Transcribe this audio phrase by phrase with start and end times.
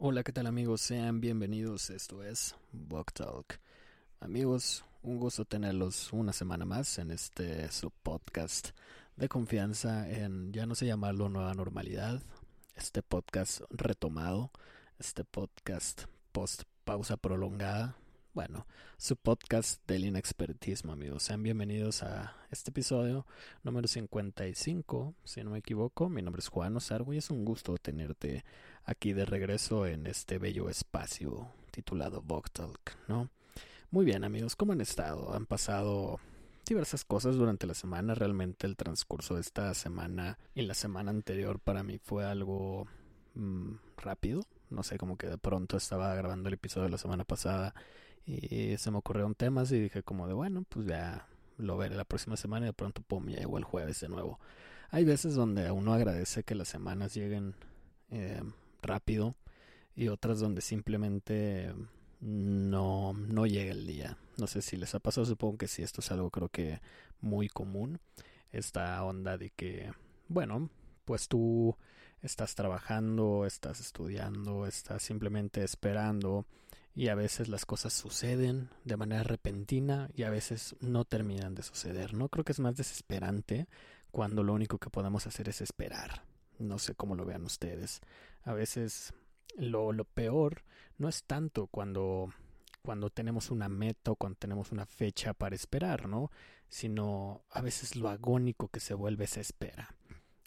[0.00, 0.80] Hola, ¿qué tal amigos?
[0.82, 1.90] Sean bienvenidos.
[1.90, 3.58] Esto es Book Talk.
[4.20, 8.68] Amigos, un gusto tenerlos una semana más en este subpodcast
[9.16, 12.22] de confianza en ya no sé llamarlo nueva normalidad,
[12.76, 14.52] este podcast retomado,
[15.00, 17.96] este podcast post pausa prolongada,
[18.38, 18.68] bueno,
[18.98, 21.24] su podcast del inexpertismo, amigos.
[21.24, 23.26] Sean bienvenidos a este episodio
[23.64, 26.08] número 55, si no me equivoco.
[26.08, 28.44] Mi nombre es Juan Osargo y es un gusto tenerte
[28.84, 33.28] aquí de regreso en este bello espacio titulado Book Talk, ¿no?
[33.90, 35.34] Muy bien, amigos, ¿cómo han estado?
[35.34, 36.20] Han pasado
[36.64, 38.14] diversas cosas durante la semana.
[38.14, 42.86] Realmente el transcurso de esta semana y la semana anterior para mí fue algo
[43.34, 44.44] mm, rápido.
[44.70, 47.74] No sé, como que de pronto estaba grabando el episodio de la semana pasada
[48.28, 52.04] y se me ocurrieron temas y dije como de bueno, pues ya lo veré la
[52.04, 54.38] próxima semana y de pronto pum, ya llegó el jueves de nuevo.
[54.90, 57.54] Hay veces donde uno agradece que las semanas lleguen
[58.10, 58.42] eh,
[58.82, 59.34] rápido
[59.96, 61.74] y otras donde simplemente
[62.20, 64.18] no, no llega el día.
[64.36, 66.80] No sé si les ha pasado, supongo que sí, esto es algo creo que
[67.20, 67.98] muy común.
[68.52, 69.90] Esta onda de que,
[70.28, 70.68] bueno,
[71.06, 71.76] pues tú
[72.20, 76.44] estás trabajando, estás estudiando, estás simplemente esperando
[76.98, 81.62] y a veces las cosas suceden de manera repentina y a veces no terminan de
[81.62, 82.12] suceder.
[82.12, 83.68] No creo que es más desesperante
[84.10, 86.24] cuando lo único que podemos hacer es esperar.
[86.58, 88.00] No sé cómo lo vean ustedes.
[88.42, 89.14] A veces
[89.56, 90.64] lo, lo peor
[90.96, 92.30] no es tanto cuando
[92.82, 96.32] cuando tenemos una meta o cuando tenemos una fecha para esperar, ¿no?
[96.68, 99.94] Sino a veces lo agónico que se vuelve esa espera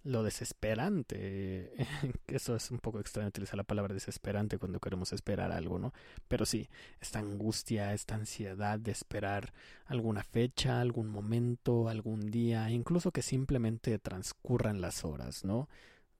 [0.04, 1.72] lo desesperante.
[2.28, 5.94] Eso es un poco extraño utilizar la palabra desesperante cuando queremos esperar algo, ¿no?
[6.28, 9.54] Pero sí, esta angustia, esta ansiedad de esperar
[9.86, 15.70] alguna fecha, algún momento, algún día, incluso que simplemente transcurran las horas, ¿no?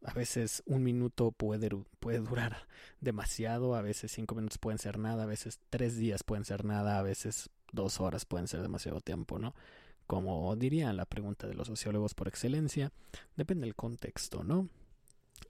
[0.04, 2.68] A veces un minuto puede, puede durar
[3.02, 7.00] demasiado, a veces cinco minutos pueden ser nada, a veces tres días pueden ser nada,
[7.00, 9.54] a veces dos horas pueden ser demasiado tiempo, ¿no?
[10.12, 12.92] Como diría la pregunta de los sociólogos por excelencia,
[13.38, 14.68] depende del contexto, ¿no?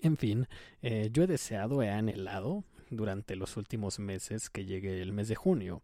[0.02, 0.48] En fin,
[0.84, 5.34] eh, yo he deseado, he anhelado durante los últimos meses que llegue el mes de
[5.34, 5.82] junio.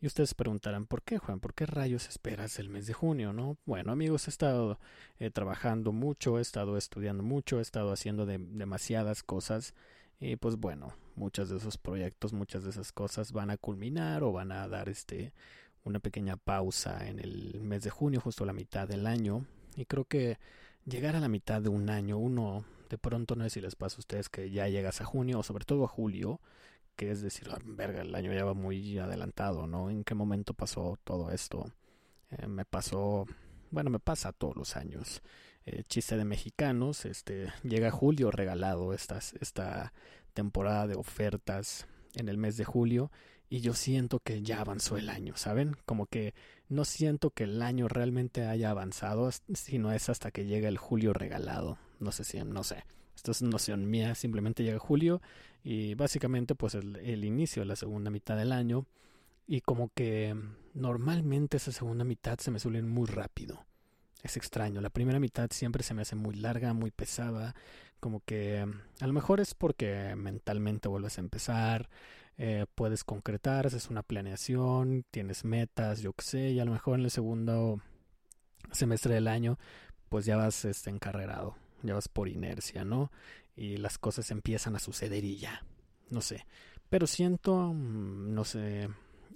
[0.00, 1.40] Y ustedes preguntarán, ¿por qué, Juan?
[1.40, 3.56] ¿Por qué rayos esperas el mes de junio, no?
[3.66, 4.78] Bueno, amigos, he estado
[5.18, 9.74] eh, trabajando mucho, he estado estudiando mucho, he estado haciendo demasiadas cosas.
[10.20, 14.30] Y pues bueno, muchos de esos proyectos, muchas de esas cosas van a culminar o
[14.30, 15.32] van a dar este
[15.84, 19.46] una pequeña pausa en el mes de junio, justo a la mitad del año.
[19.76, 20.38] Y creo que
[20.86, 23.96] llegar a la mitad de un año, uno de pronto no sé si les pasa
[23.96, 26.40] a ustedes que ya llegas a junio o sobre todo a julio,
[26.96, 29.90] que es decir, ah, verga, el año ya va muy adelantado, ¿no?
[29.90, 31.72] ¿En qué momento pasó todo esto?
[32.30, 33.26] Eh, me pasó,
[33.70, 35.22] bueno, me pasa todos los años.
[35.66, 39.92] Eh, chiste de mexicanos, este, llega julio regalado estas, esta
[40.34, 43.10] temporada de ofertas en el mes de julio
[43.54, 45.76] y yo siento que ya avanzó el año, ¿saben?
[45.86, 46.34] Como que
[46.68, 51.12] no siento que el año realmente haya avanzado, sino es hasta que llega el julio
[51.12, 51.78] regalado.
[52.00, 52.84] No sé si, no sé.
[53.14, 55.22] Esto es noción mía, simplemente llega julio
[55.62, 58.86] y básicamente pues el, inicio de la segunda mitad del año
[59.46, 60.34] y como que
[60.72, 63.64] normalmente esa segunda mitad se me suele ir muy rápido.
[64.24, 67.54] Es extraño, la primera mitad siempre se me hace muy larga, muy pesada,
[68.00, 68.66] como que
[69.00, 71.88] a lo mejor es porque mentalmente vuelves a empezar,
[72.36, 76.98] eh, puedes concretar, haces una planeación, tienes metas, yo qué sé, y a lo mejor
[76.98, 77.80] en el segundo
[78.72, 79.58] semestre del año,
[80.08, 83.12] pues ya vas este, encarrerado, ya vas por inercia, ¿no?
[83.56, 85.64] Y las cosas empiezan a suceder y ya,
[86.10, 86.44] no sé.
[86.88, 88.88] Pero siento, mm, no sé,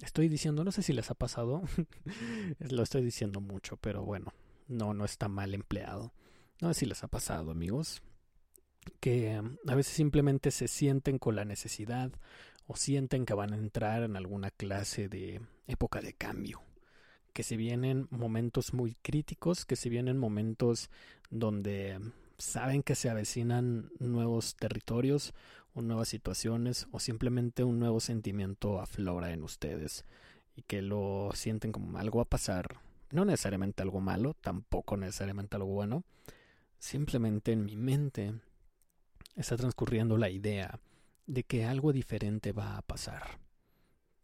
[0.03, 1.63] estoy diciendo, no sé si les ha pasado,
[2.59, 4.33] lo estoy diciendo mucho, pero bueno,
[4.67, 6.13] no, no está mal empleado.
[6.61, 8.03] No sé si les ha pasado, amigos,
[9.01, 12.11] que mm, a veces simplemente se sienten con la necesidad
[12.69, 16.61] o sienten que van a entrar en alguna clase de época de cambio,
[17.33, 20.91] que se vienen momentos muy críticos, que se vienen momentos
[21.31, 21.99] donde
[22.37, 25.33] saben que se avecinan nuevos territorios
[25.75, 30.05] o nuevas situaciones o simplemente un nuevo sentimiento aflora en ustedes
[30.55, 32.81] y que lo sienten como algo a pasar,
[33.11, 36.05] no necesariamente algo malo, tampoco necesariamente algo bueno,
[36.79, 38.35] simplemente en mi mente
[39.37, 40.79] está transcurriendo la idea
[41.29, 43.39] de que algo diferente va a pasar.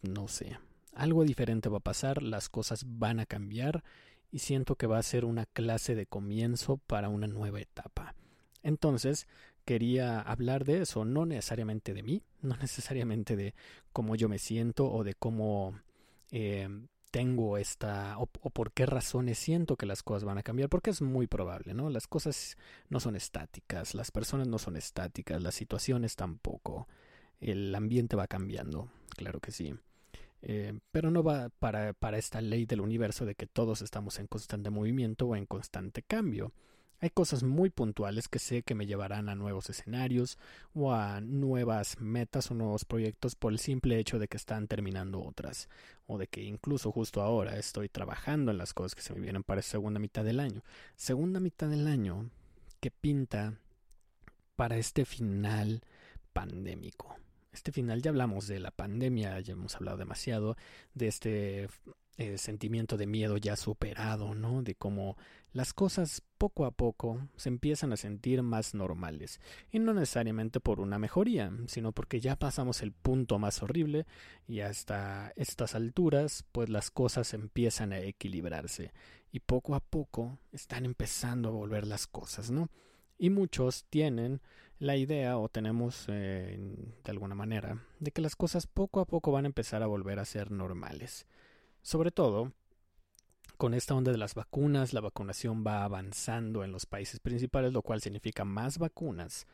[0.02, 0.58] No sé,
[0.94, 3.84] algo diferente va a pasar, las cosas van a cambiar
[4.32, 8.14] y siento que va a ser una clase de comienzo para una nueva etapa.
[8.62, 9.28] Entonces,
[9.64, 13.54] quería hablar de eso, no necesariamente de mí, no necesariamente de
[13.92, 15.78] cómo yo me siento o de cómo
[16.30, 16.68] eh,
[17.14, 21.00] tengo esta o, por qué razones siento que las cosas van a cambiar, porque es
[21.00, 21.88] muy probable, ¿no?
[21.88, 22.58] Las cosas
[22.88, 26.88] no son estáticas, las personas no son estáticas, las situaciones tampoco.
[27.40, 29.76] el ambiente va cambiando, claro que sí.
[30.42, 34.26] Eh, pero no va para, para esta ley del universo de que todos estamos en
[34.26, 36.52] constante movimiento o en constante cambio.
[37.04, 40.38] Hay cosas muy puntuales que sé que me llevarán a nuevos escenarios
[40.72, 45.22] o a nuevas metas o nuevos proyectos por el simple hecho de que están terminando
[45.22, 45.68] otras
[46.06, 49.42] o de que incluso justo ahora estoy trabajando en las cosas que se me vienen
[49.42, 50.62] para segunda mitad del año.
[50.96, 52.30] Segunda mitad del año
[52.80, 53.52] que pinta
[54.56, 55.82] para este final
[56.32, 57.16] pandémico.
[57.52, 60.56] Este final ya hablamos de la pandemia, ya hemos hablado demasiado
[60.94, 61.68] de este
[62.16, 64.62] eh, sentimiento de miedo ya superado, ¿no?
[64.62, 65.16] De cómo
[65.52, 69.40] las cosas poco a poco se empiezan a sentir más normales.
[69.72, 74.06] Y no necesariamente por una mejoría, sino porque ya pasamos el punto más horrible
[74.46, 78.92] y hasta estas alturas, pues las cosas empiezan a equilibrarse.
[79.32, 82.68] Y poco a poco están empezando a volver las cosas, ¿no?
[83.18, 84.40] Y muchos tienen
[84.78, 86.58] la idea o tenemos eh,
[87.04, 90.18] de alguna manera de que las cosas poco a poco van a empezar a volver
[90.18, 91.26] a ser normales.
[91.84, 92.50] Sobre todo,
[93.58, 97.82] con esta onda de las vacunas, la vacunación va avanzando en los países principales, lo
[97.82, 99.46] cual significa más vacunas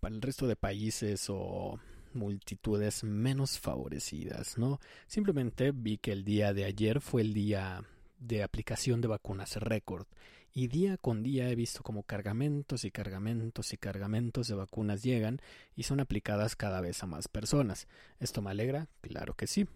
[0.00, 1.78] para el resto de países o
[2.12, 4.80] multitudes menos favorecidas, ¿no?
[5.06, 7.84] Simplemente vi que el día de ayer fue el día
[8.18, 10.08] de aplicación de vacunas récord
[10.52, 15.40] y día con día he visto como cargamentos y cargamentos y cargamentos de vacunas llegan
[15.76, 17.86] y son aplicadas cada vez a más personas.
[18.18, 18.88] ¿Esto me alegra?
[19.02, 19.68] Claro que sí.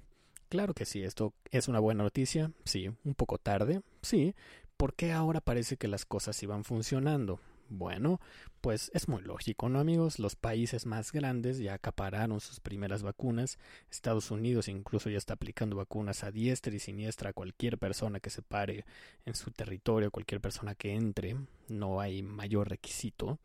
[0.51, 4.35] Claro que sí, esto es una buena noticia, sí, un poco tarde, sí.
[4.77, 7.39] ¿Por qué ahora parece que las cosas iban funcionando?
[7.69, 8.21] Bueno,
[8.61, 10.19] pues es muy lógico, ¿no amigos?
[10.19, 13.61] Los países más grandes ya acapararon sus primeras vacunas.
[13.93, 18.31] Estados Unidos incluso ya está aplicando vacunas a diestra y siniestra a cualquier persona que
[18.31, 18.85] se pare
[19.27, 21.37] en su territorio, cualquier persona que entre.
[21.69, 23.39] No hay mayor requisito.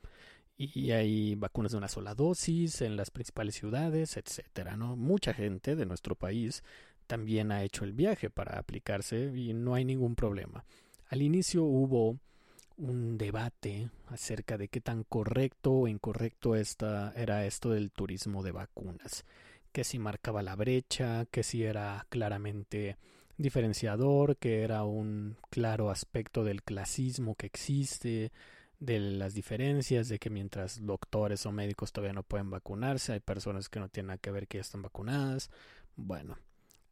[0.57, 4.95] Y hay vacunas de una sola dosis en las principales ciudades, etcétera, ¿no?
[4.95, 6.63] Mucha gente de nuestro país
[7.05, 10.65] también ha hecho el viaje para aplicarse y no hay ningún problema.
[11.07, 12.17] Al inicio hubo
[12.77, 18.51] un debate acerca de qué tan correcto o incorrecto esta, era esto del turismo de
[18.51, 19.25] vacunas,
[19.71, 22.97] que si marcaba la brecha, que si era claramente
[23.37, 28.31] diferenciador, que era un claro aspecto del clasismo que existe,
[28.79, 33.69] de las diferencias, de que mientras doctores o médicos todavía no pueden vacunarse, hay personas
[33.69, 35.49] que no tienen nada que ver que ya están vacunadas.
[35.95, 36.37] Bueno,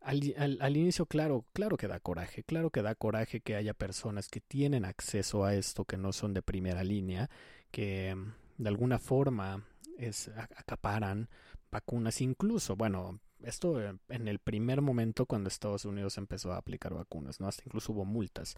[0.04, 4.42] al, inicio, claro, claro que da coraje, claro que da coraje que haya personas que
[4.42, 7.30] tienen acceso a esto, que no son de primera línea,
[7.72, 9.66] que mm, de alguna forma
[9.98, 11.30] es, acaparan
[11.72, 16.94] vacunas, incluso, bueno, esto eh, en el primer momento cuando Estados Unidos empezó a aplicar
[16.94, 17.48] vacunas, ¿no?
[17.48, 18.56] Hasta incluso hubo multas.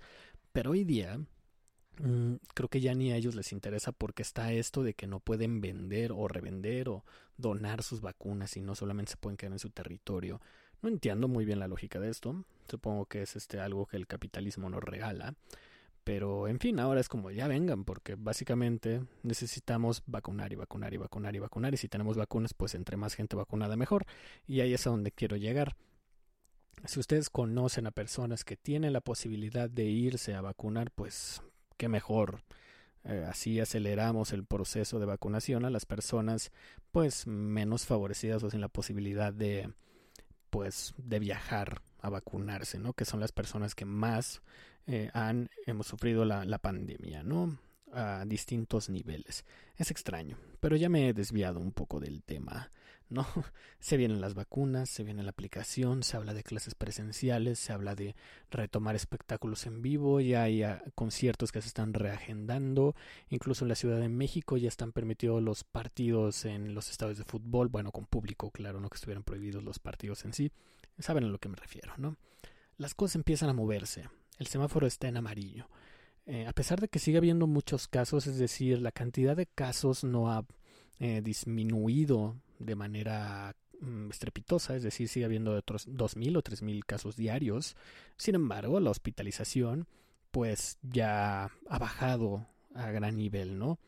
[0.51, 1.19] Pero hoy día
[1.99, 5.19] mm, creo que ya ni a ellos les interesa porque está esto de que no
[5.19, 7.03] pueden vender o revender o
[7.37, 10.41] donar sus vacunas y no solamente se pueden quedar en su territorio.
[10.81, 12.45] No entiendo muy bien la lógica de esto.
[12.69, 15.35] Supongo que es este algo que el capitalismo nos regala.
[16.03, 20.97] Pero en fin, ahora es como ya vengan, porque básicamente necesitamos vacunar y vacunar y
[20.97, 21.73] vacunar y vacunar.
[21.73, 24.05] Y si tenemos vacunas, pues entre más gente vacunada mejor.
[24.45, 25.75] Y ahí es a donde quiero llegar.
[26.85, 31.41] Si ustedes conocen a personas que tienen la posibilidad de irse a vacunar, pues
[31.77, 32.43] qué mejor.
[33.03, 36.51] Eh, así aceleramos el proceso de vacunación a las personas
[36.91, 39.71] pues menos favorecidas o sin la posibilidad de,
[40.55, 42.93] pues de viajar a vacunarse, ¿no?
[42.93, 44.41] Que son las personas que más
[44.87, 47.57] eh, han hemos sufrido la, la pandemia, ¿no?
[47.91, 49.43] A distintos niveles.
[49.75, 52.71] Es extraño, pero ya me he desviado un poco del tema.
[53.09, 53.25] ¿No?
[53.79, 57.93] Se vienen las vacunas, se viene la aplicación, se habla de clases presenciales, se habla
[57.93, 58.15] de
[58.49, 62.95] retomar espectáculos en vivo, ya hay ah, conciertos que se están reagendando,
[63.29, 67.25] incluso en la Ciudad de México ya están permitidos los partidos en los estadios de
[67.25, 70.51] fútbol, bueno, con público, claro, no que estuvieran prohibidos los partidos en sí,
[70.97, 72.17] saben a lo que me refiero, ¿no?
[72.77, 74.09] Las cosas empiezan a moverse,
[74.39, 75.69] el semáforo está en amarillo.
[76.25, 80.03] Eh, a pesar de que sigue habiendo muchos casos, es decir, la cantidad de casos
[80.03, 80.45] no ha
[80.99, 87.15] eh, disminuido de manera mm, estrepitosa, es decir, sigue habiendo otros 2.000 o 3.000 casos
[87.15, 87.75] diarios.
[88.17, 89.87] Sin embargo, la hospitalización
[90.31, 93.79] pues ya ha bajado a gran nivel, ¿no?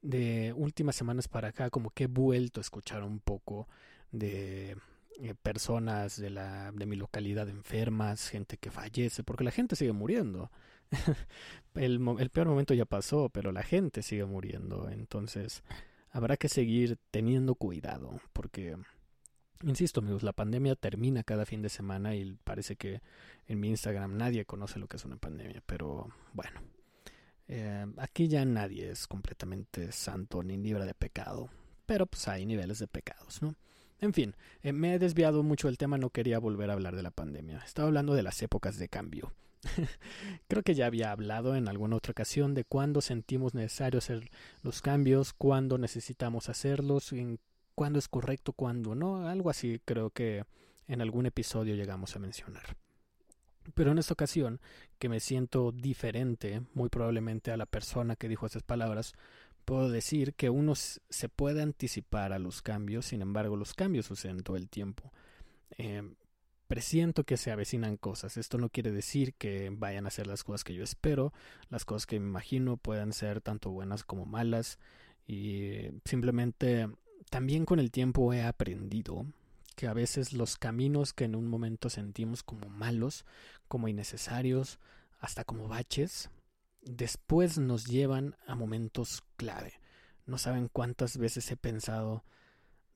[0.00, 3.66] De últimas semanas para acá como que he vuelto a escuchar un poco
[4.12, 4.76] de
[5.20, 9.92] eh, personas de la de mi localidad enfermas, gente que fallece, porque la gente sigue
[9.92, 10.52] muriendo.
[11.74, 15.64] el, el peor momento ya pasó, pero la gente sigue muriendo, entonces
[16.18, 18.76] habrá que seguir teniendo cuidado, porque,
[19.62, 23.02] insisto amigos, la pandemia termina cada fin de semana y parece que
[23.46, 26.60] en mi Instagram nadie conoce lo que es una pandemia, pero bueno,
[27.46, 31.50] eh, aquí ya nadie es completamente santo ni libre de pecado,
[31.86, 33.54] pero pues hay niveles de pecados, ¿no?
[34.00, 37.02] En fin, eh, me he desviado mucho del tema, no quería volver a hablar de
[37.02, 37.58] la pandemia.
[37.64, 39.32] Estaba hablando de las épocas de cambio.
[40.48, 44.30] Creo que ya había hablado en alguna otra ocasión de cuándo sentimos necesario hacer
[44.62, 47.38] los cambios, cuándo necesitamos hacerlos, en
[47.74, 50.44] cuándo es correcto, cuándo no, algo así creo que
[50.86, 52.76] en algún episodio llegamos a mencionar.
[53.74, 54.60] Pero en esta ocasión,
[54.98, 59.12] que me siento diferente, muy probablemente a la persona que dijo esas palabras,
[59.64, 64.42] puedo decir que uno se puede anticipar a los cambios, sin embargo los cambios suceden
[64.42, 65.12] todo el tiempo.
[65.76, 66.02] Eh,
[66.68, 68.36] presiento que se avecinan cosas.
[68.36, 71.32] Esto no quiere decir que vayan a ser las cosas que yo espero.
[71.70, 74.78] Las cosas que me imagino pueden ser tanto buenas como malas.
[75.26, 76.88] Y simplemente
[77.30, 79.26] también con el tiempo he aprendido
[79.74, 83.24] que a veces los caminos que en un momento sentimos como malos,
[83.68, 84.78] como innecesarios,
[85.20, 86.30] hasta como baches,
[86.82, 89.74] después nos llevan a momentos clave.
[90.26, 92.24] No saben cuántas veces he pensado,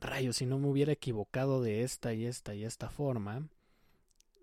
[0.00, 3.48] rayos, si no me hubiera equivocado de esta y esta y esta forma,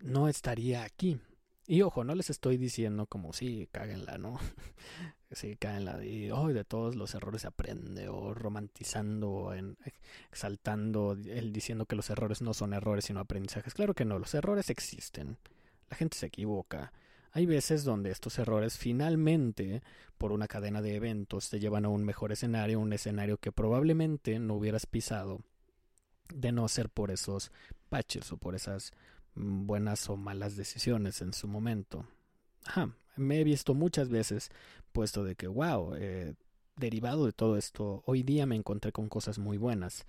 [0.01, 1.19] no estaría aquí.
[1.67, 4.39] Y ojo, no les estoy diciendo como sí, cáguenla, ¿no?
[5.31, 6.03] sí, cáguenla.
[6.03, 9.77] Y hoy de todos los errores se aprende, o romantizando, en,
[10.31, 13.75] exaltando, el diciendo que los errores no son errores sino aprendizajes.
[13.75, 15.37] Claro que no, los errores existen.
[15.89, 16.91] La gente se equivoca.
[17.31, 19.83] Hay veces donde estos errores finalmente,
[20.17, 24.39] por una cadena de eventos, te llevan a un mejor escenario, un escenario que probablemente
[24.39, 25.41] no hubieras pisado
[26.33, 27.51] de no ser por esos
[27.89, 28.91] patches o por esas
[29.35, 32.05] buenas o malas decisiones en su momento.
[33.15, 34.49] Me he visto muchas veces
[34.91, 36.33] puesto de que, wow, eh,
[36.75, 40.05] derivado de todo esto, hoy día me encontré con cosas muy buenas.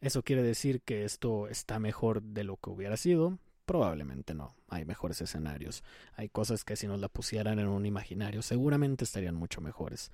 [0.00, 3.38] ¿Eso quiere decir que esto está mejor de lo que hubiera sido?
[3.66, 4.54] Probablemente no.
[4.68, 5.84] Hay mejores escenarios.
[6.14, 10.10] Hay cosas que si nos la pusieran en un imaginario seguramente estarían mucho mejores.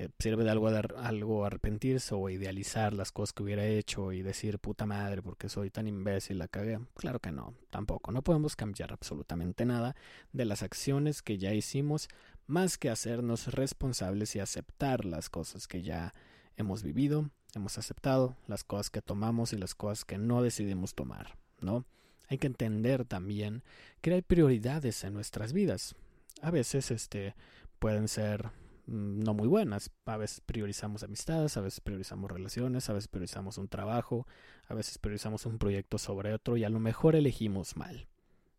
[0.00, 4.22] Eh, sirve de algo, de algo arrepentirse o idealizar las cosas que hubiera hecho y
[4.22, 6.78] decir puta madre porque soy tan imbécil la cagué.
[6.94, 8.12] Claro que no, tampoco.
[8.12, 9.96] No podemos cambiar absolutamente nada
[10.32, 12.06] de las acciones que ya hicimos
[12.46, 16.12] más que hacernos responsables y aceptar las cosas que ya
[16.56, 21.36] hemos vivido, hemos aceptado, las cosas que tomamos y las cosas que no decidimos tomar,
[21.60, 21.84] ¿no?
[22.28, 23.64] Hay que entender también
[24.00, 25.96] que hay prioridades en nuestras vidas.
[26.40, 27.34] A veces este
[27.80, 28.52] pueden ser
[28.88, 29.90] no muy buenas.
[30.06, 34.26] A veces priorizamos amistades, a veces priorizamos relaciones, a veces priorizamos un trabajo,
[34.66, 38.08] a veces priorizamos un proyecto sobre otro y a lo mejor elegimos mal.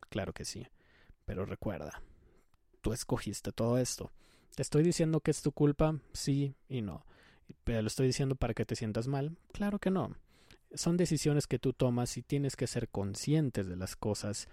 [0.09, 0.67] Claro que sí.
[1.25, 2.01] Pero recuerda,
[2.81, 4.11] tú escogiste todo esto.
[4.55, 5.99] ¿Te estoy diciendo que es tu culpa?
[6.13, 7.05] Sí y no.
[7.63, 9.35] ¿Pero lo estoy diciendo para que te sientas mal?
[9.51, 10.15] Claro que no.
[10.73, 14.47] Son decisiones que tú tomas y tienes que ser conscientes de las cosas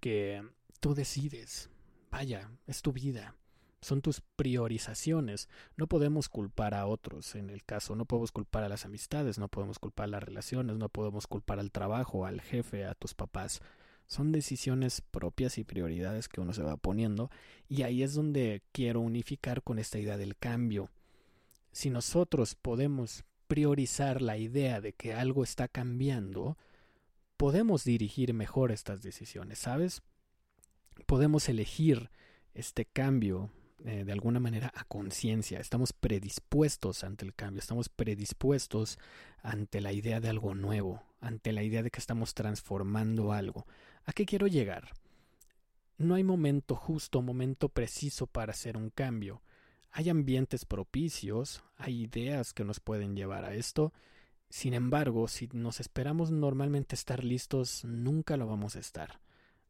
[0.00, 0.42] que
[0.80, 1.70] tú decides.
[2.10, 3.36] Vaya, es tu vida
[3.80, 5.48] son tus priorizaciones.
[5.76, 9.48] No podemos culpar a otros en el caso, no podemos culpar a las amistades, no
[9.48, 13.60] podemos culpar a las relaciones, no podemos culpar al trabajo, al jefe, a tus papás.
[14.06, 17.30] Son decisiones propias y prioridades que uno se va poniendo
[17.68, 20.90] y ahí es donde quiero unificar con esta idea del cambio.
[21.72, 26.58] Si nosotros podemos priorizar la idea de que algo está cambiando,
[27.36, 30.02] podemos dirigir mejor estas decisiones, ¿sabes?
[31.06, 32.10] Podemos elegir
[32.52, 33.50] este cambio
[33.84, 38.98] eh, de alguna manera a conciencia, estamos predispuestos ante el cambio, estamos predispuestos
[39.42, 43.66] ante la idea de algo nuevo, ante la idea de que estamos transformando algo.
[44.04, 44.90] ¿A qué quiero llegar?
[45.96, 49.42] No hay momento justo, momento preciso para hacer un cambio.
[49.92, 53.92] Hay ambientes propicios, hay ideas que nos pueden llevar a esto.
[54.50, 59.20] Sin embargo, si nos esperamos normalmente estar listos, nunca lo vamos a estar.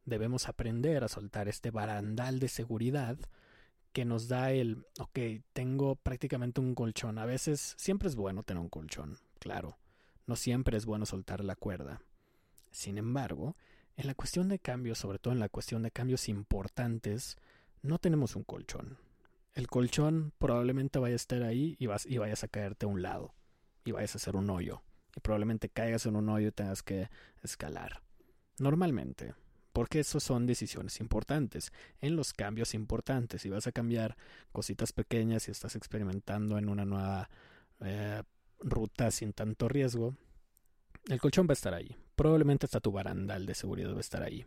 [0.05, 3.17] Debemos aprender a soltar este barandal de seguridad
[3.93, 5.19] que nos da el, ok,
[5.53, 7.17] tengo prácticamente un colchón.
[7.17, 9.77] A veces siempre es bueno tener un colchón, claro.
[10.27, 12.01] No siempre es bueno soltar la cuerda.
[12.71, 13.55] Sin embargo,
[13.97, 17.37] en la cuestión de cambios, sobre todo en la cuestión de cambios importantes,
[17.81, 18.97] no tenemos un colchón.
[19.53, 23.01] El colchón probablemente vaya a estar ahí y, vas, y vayas a caerte a un
[23.01, 23.33] lado
[23.83, 24.81] y vayas a hacer un hoyo.
[25.15, 27.09] Y probablemente caigas en un hoyo y tengas que
[27.43, 28.01] escalar.
[28.59, 29.33] Normalmente,
[29.73, 33.41] porque eso son decisiones importantes, en los cambios importantes.
[33.41, 34.17] Si vas a cambiar
[34.51, 37.29] cositas pequeñas y estás experimentando en una nueva
[37.81, 38.23] eh,
[38.59, 40.15] ruta sin tanto riesgo,
[41.07, 41.95] el colchón va a estar ahí.
[42.15, 44.45] Probablemente hasta tu barandal de seguridad va a estar ahí.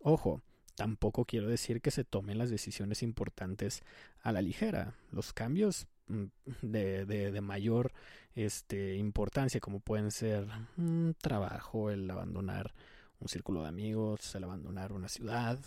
[0.00, 0.42] Ojo,
[0.74, 3.82] tampoco quiero decir que se tomen las decisiones importantes
[4.22, 4.94] a la ligera.
[5.12, 6.24] Los cambios mm,
[6.62, 7.92] de, de, de mayor
[8.34, 12.72] este, importancia, como pueden ser un trabajo, el abandonar
[13.20, 15.58] un círculo de amigos, el abandonar una ciudad,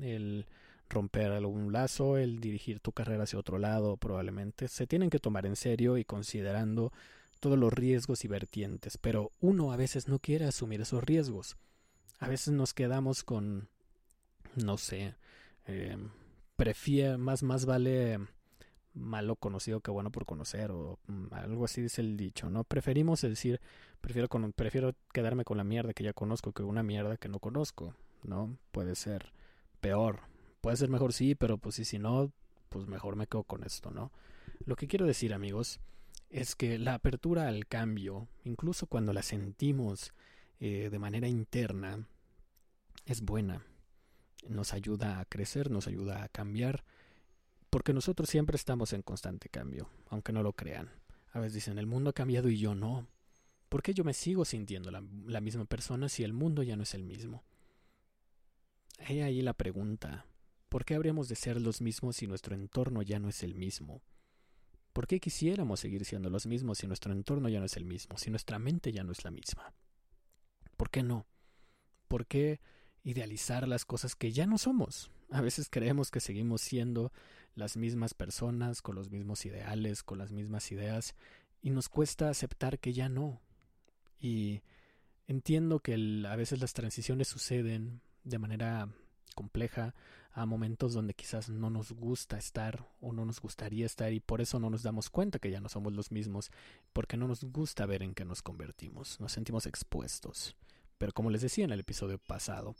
[0.00, 0.46] el
[0.88, 5.46] romper algún lazo, el dirigir tu carrera hacia otro lado, probablemente se tienen que tomar
[5.46, 6.92] en serio y considerando
[7.38, 11.56] todos los riesgos y vertientes, pero uno a veces no quiere asumir esos riesgos.
[12.18, 13.68] A veces nos quedamos con,
[14.56, 15.14] no sé,
[15.66, 15.96] eh,
[17.18, 18.18] más, más vale
[18.94, 22.64] malo conocido que bueno por conocer o mm, algo así dice el dicho, ¿no?
[22.64, 23.60] Preferimos decir,
[24.00, 27.94] prefiero, prefiero quedarme con la mierda que ya conozco que una mierda que no conozco,
[28.22, 28.56] ¿no?
[28.72, 29.32] Puede ser
[29.80, 30.20] peor,
[30.60, 32.32] puede ser mejor sí, pero pues si, si no,
[32.68, 34.12] pues mejor me quedo con esto, ¿no?
[34.64, 35.80] Lo que quiero decir amigos
[36.28, 40.12] es que la apertura al cambio, incluso cuando la sentimos
[40.60, 42.06] eh, de manera interna,
[43.06, 43.64] es buena,
[44.48, 46.84] nos ayuda a crecer, nos ayuda a cambiar,
[47.70, 50.90] porque nosotros siempre estamos en constante cambio, aunque no lo crean.
[51.32, 53.08] A veces dicen, el mundo ha cambiado y yo no.
[53.68, 56.82] ¿Por qué yo me sigo sintiendo la, la misma persona si el mundo ya no
[56.82, 57.44] es el mismo?
[58.98, 60.26] He ahí la pregunta.
[60.68, 64.02] ¿Por qué habríamos de ser los mismos si nuestro entorno ya no es el mismo?
[64.92, 68.18] ¿Por qué quisiéramos seguir siendo los mismos si nuestro entorno ya no es el mismo,
[68.18, 69.72] si nuestra mente ya no es la misma?
[70.76, 71.26] ¿Por qué no?
[72.08, 72.60] ¿Por qué
[73.04, 75.10] idealizar las cosas que ya no somos?
[75.30, 77.12] A veces creemos que seguimos siendo
[77.54, 81.14] las mismas personas, con los mismos ideales, con las mismas ideas,
[81.62, 83.40] y nos cuesta aceptar que ya no.
[84.18, 84.62] Y
[85.26, 85.94] entiendo que
[86.28, 88.88] a veces las transiciones suceden de manera
[89.34, 89.94] compleja
[90.32, 94.40] a momentos donde quizás no nos gusta estar o no nos gustaría estar y por
[94.40, 96.50] eso no nos damos cuenta que ya no somos los mismos,
[96.92, 100.56] porque no nos gusta ver en qué nos convertimos, nos sentimos expuestos.
[100.98, 102.76] Pero como les decía en el episodio pasado,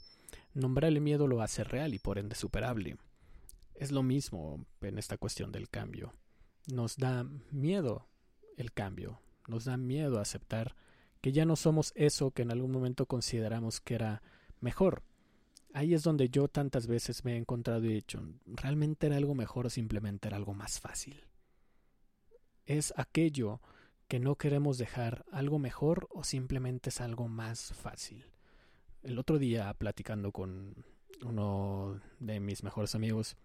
[0.53, 2.97] nombrar el miedo lo hace real y por ende superable.
[3.75, 6.13] Es lo mismo en esta cuestión del cambio.
[6.71, 8.07] Nos da miedo
[8.57, 10.75] el cambio, nos da miedo aceptar
[11.21, 14.21] que ya no somos eso que en algún momento consideramos que era
[14.59, 15.03] mejor.
[15.73, 19.35] Ahí es donde yo tantas veces me he encontrado y he dicho, ¿realmente era algo
[19.35, 21.23] mejor o simplemente era algo más fácil?
[22.65, 23.61] Es aquello
[24.07, 28.25] que no queremos dejar algo mejor o simplemente es algo más fácil.
[29.03, 30.85] El otro día, platicando con
[31.23, 33.37] uno de mis mejores amigos,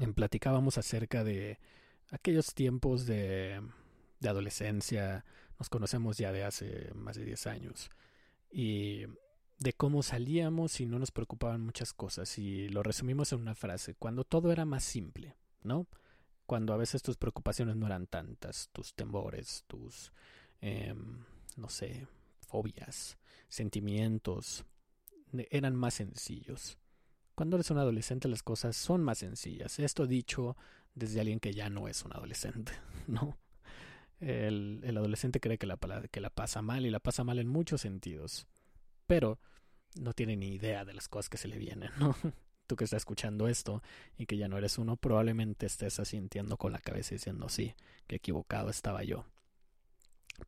[0.00, 1.58] en platicábamos acerca de
[2.10, 3.60] aquellos tiempos de,
[4.22, 5.24] adolescencia,
[5.58, 7.90] nos conocemos ya de hace más de 10 años,
[8.50, 9.04] y
[9.58, 13.94] de cómo salíamos y no nos preocupaban muchas cosas, y lo resumimos en una frase,
[13.94, 15.86] cuando todo era más simple, ¿no?
[16.46, 20.12] Cuando a veces tus preocupaciones no eran tantas, tus temores, tus,
[20.60, 20.94] eh,
[21.56, 22.06] no sé,
[22.40, 24.64] fobias, sentimientos,
[25.50, 26.78] eran más sencillos.
[27.34, 29.78] Cuando eres un adolescente las cosas son más sencillas.
[29.78, 30.56] Esto dicho
[30.94, 32.72] desde alguien que ya no es un adolescente,
[33.06, 33.36] ¿no?
[34.20, 35.76] El, adolescente cree que la,
[36.10, 38.46] que la pasa mal y la pasa mal en muchos sentidos,
[39.06, 39.38] pero
[40.00, 42.16] no tiene ni idea de las cosas que se le vienen, ¿no?
[42.66, 43.82] Tú que estás escuchando esto
[44.16, 47.74] y que ya no eres uno, probablemente estés asintiendo con la cabeza diciendo sí,
[48.06, 49.26] que equivocado estaba yo.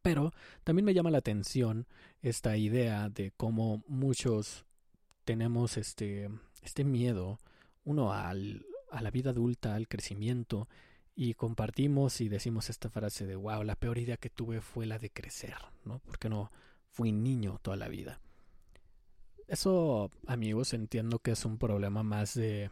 [0.00, 0.32] Pero
[0.64, 1.86] también me llama la atención
[2.22, 4.64] esta idea de cómo muchos
[5.24, 6.30] tenemos este
[6.66, 7.38] este miedo,
[7.84, 10.68] uno al, a la vida adulta, al crecimiento,
[11.14, 14.98] y compartimos y decimos esta frase de wow, la peor idea que tuve fue la
[14.98, 16.00] de crecer, ¿no?
[16.00, 16.50] Porque no
[16.90, 18.20] fui niño toda la vida.
[19.48, 22.70] Eso, amigos, entiendo que es un problema más de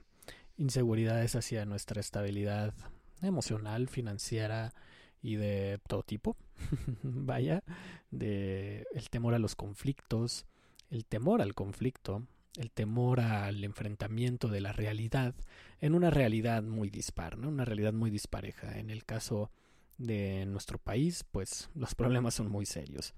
[0.56, 2.74] inseguridades hacia nuestra estabilidad
[3.22, 4.74] emocional, financiera
[5.22, 6.36] y de todo tipo.
[7.02, 7.62] Vaya,
[8.10, 10.46] de el temor a los conflictos,
[10.90, 15.34] el temor al conflicto, el temor al enfrentamiento de la realidad
[15.80, 17.48] en una realidad muy dispar, ¿no?
[17.48, 18.78] una realidad muy dispareja.
[18.78, 19.50] En el caso
[19.98, 23.14] de nuestro país, pues los problemas son muy serios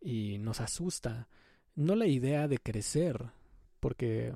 [0.00, 1.28] y nos asusta
[1.74, 3.30] no la idea de crecer,
[3.78, 4.34] porque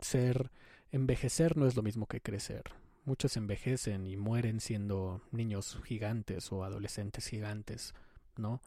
[0.00, 0.50] ser
[0.92, 2.62] envejecer no es lo mismo que crecer.
[3.04, 7.94] Muchos envejecen y mueren siendo niños gigantes o adolescentes gigantes,
[8.36, 8.62] ¿no?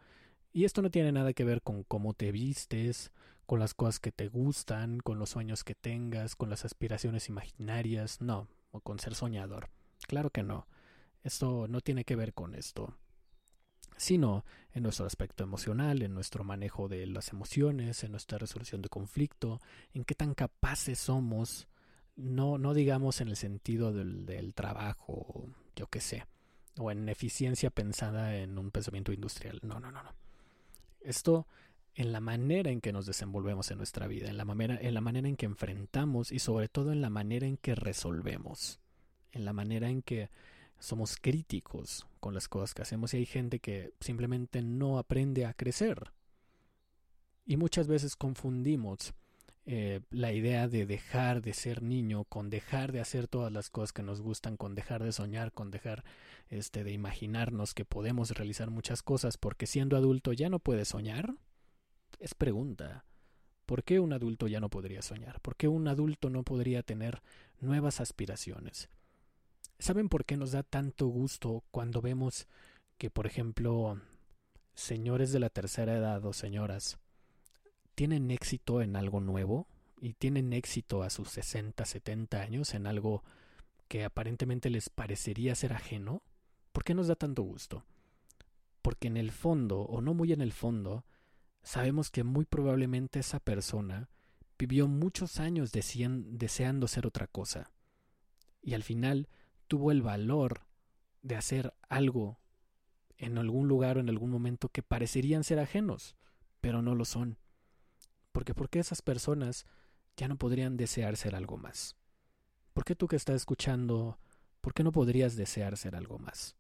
[0.54, 3.12] Y esto no tiene nada que ver con cómo te vistes,
[3.48, 8.22] con las cosas que te gustan, con los sueños que tengas, con las aspiraciones imaginarias,
[8.22, 9.70] no, o con ser soñador.
[10.06, 10.68] Claro que no.
[11.24, 12.94] Esto no tiene que ver con esto,
[13.96, 18.90] sino en nuestro aspecto emocional, en nuestro manejo de las emociones, en nuestra resolución de
[18.90, 19.62] conflicto,
[19.94, 21.70] en qué tan capaces somos,
[22.18, 26.26] no, no digamos en el sentido del, del trabajo, yo qué sé,
[26.78, 29.62] o en eficiencia pensada en un pensamiento industrial.
[29.64, 30.14] No, no, no, no.
[31.00, 31.48] Esto
[31.98, 35.02] en la manera en que nos desenvolvemos en nuestra vida, en la manera, en la
[35.02, 38.80] manera en que enfrentamos y sobre todo en la manera en que resolvemos,
[39.32, 40.30] en la manera en que
[40.78, 45.56] somos críticos con las cosas que hacemos y hay gente que simplemente no aprende a
[45.56, 46.12] crecer.
[47.48, 49.16] Y muchas veces confundimos
[49.66, 53.92] eh, la idea de dejar de ser niño, con dejar de hacer todas las cosas
[53.92, 56.04] que nos gustan, con dejar de soñar, con dejar
[56.50, 61.34] este de imaginarnos que podemos realizar muchas cosas, porque siendo adulto ya no puedes soñar?
[62.20, 63.06] Es pregunta.
[63.66, 65.42] ¿Por qué un adulto ya no podría soñar?
[65.42, 67.22] ¿Por qué un adulto no podría tener
[67.60, 68.90] nuevas aspiraciones?
[69.80, 72.48] ¿Saben por qué nos da tanto gusto cuando vemos
[72.98, 74.02] que, por ejemplo,
[74.74, 76.98] señores de la tercera edad o señoras
[77.94, 79.68] tienen éxito en algo nuevo
[80.00, 83.24] y tienen éxito a sus 60, 70 años en algo
[83.88, 86.22] que aparentemente les parecería ser ajeno?
[86.72, 87.84] ¿Por qué nos da tanto gusto?
[88.82, 91.06] Porque en el fondo, o no muy en el fondo,
[91.68, 94.10] sabemos que muy probablemente esa persona
[94.58, 97.72] vivió muchos años deseando ser otra cosa.
[98.62, 99.28] Y al final
[99.68, 100.62] tuvo el valor
[101.24, 102.40] de hacer algo
[103.18, 106.16] en algún lugar o en algún momento que parecerían ser ajenos,
[106.62, 107.38] pero no lo son.
[108.32, 109.66] Porque ¿por qué esas personas
[110.16, 111.98] ya no podrían desear ser algo más?
[112.74, 114.20] ¿Por qué tú que estás escuchando,
[114.62, 116.56] por qué no podrías desear ser algo más?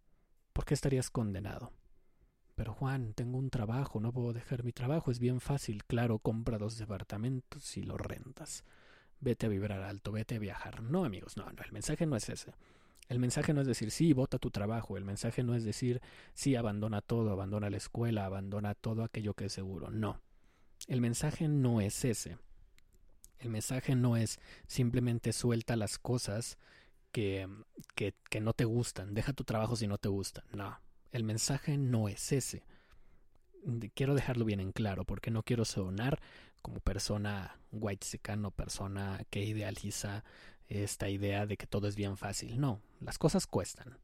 [0.51, 1.71] ¿Por qué estarías condenado?
[2.57, 6.57] Pero Juan, tengo un trabajo, no puedo dejar mi trabajo, es bien fácil, claro, compra
[6.57, 8.63] dos departamentos y los rentas.
[9.19, 10.81] Vete a vibrar alto, vete a viajar.
[10.81, 12.55] No, amigos, no, no, el mensaje no es ese.
[13.09, 14.97] El mensaje no es decir, sí, vota tu trabajo.
[14.97, 16.01] El mensaje no es decir,
[16.33, 19.91] sí, abandona todo, abandona la escuela, abandona todo aquello que es seguro.
[19.91, 20.19] No.
[20.87, 22.39] El mensaje no es ese.
[23.37, 26.57] El mensaje no es simplemente suelta las cosas
[27.11, 27.47] que,
[27.93, 29.13] que, que no te gustan.
[29.13, 30.43] Deja tu trabajo si no te gustan.
[30.51, 30.75] No.
[31.11, 32.63] El mensaje no es ese.
[33.93, 36.21] Quiero dejarlo bien en claro porque no quiero sonar
[36.61, 40.23] como persona white secano, persona que idealiza
[40.67, 42.59] esta idea de que todo es bien fácil.
[42.59, 43.99] No, las cosas cuestan.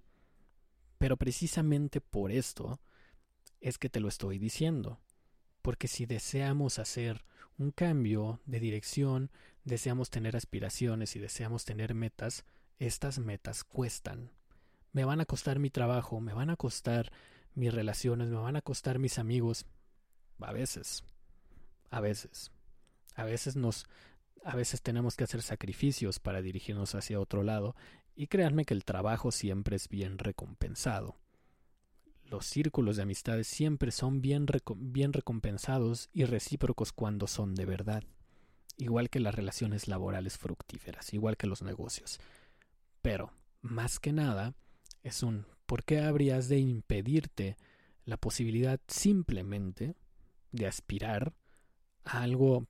[0.97, 2.79] Pero precisamente por esto
[3.59, 5.01] es que te lo estoy diciendo.
[5.61, 7.25] Porque si deseamos hacer
[7.57, 9.31] un cambio de dirección,
[9.63, 12.45] deseamos tener aspiraciones y deseamos tener metas,
[12.79, 14.31] estas metas cuestan.
[14.93, 17.11] Me van a costar mi trabajo, me van a costar
[17.55, 19.65] mis relaciones, me van a costar mis amigos.
[20.39, 21.03] A veces.
[21.89, 22.51] A veces.
[23.15, 23.85] A veces nos
[24.45, 27.75] a veces tenemos que hacer sacrificios para dirigirnos hacia otro lado,
[28.15, 31.15] y créanme que el trabajo siempre es bien recompensado.
[32.25, 38.03] Los círculos de amistades siempre son bien, bien recompensados y recíprocos cuando son de verdad,
[38.77, 42.19] igual que las relaciones laborales fructíferas, igual que los negocios.
[43.01, 44.55] Pero, más que nada,
[45.03, 47.57] es un ¿por qué habrías de impedirte
[48.05, 49.95] la posibilidad simplemente
[50.51, 51.33] de aspirar
[52.03, 52.67] a algo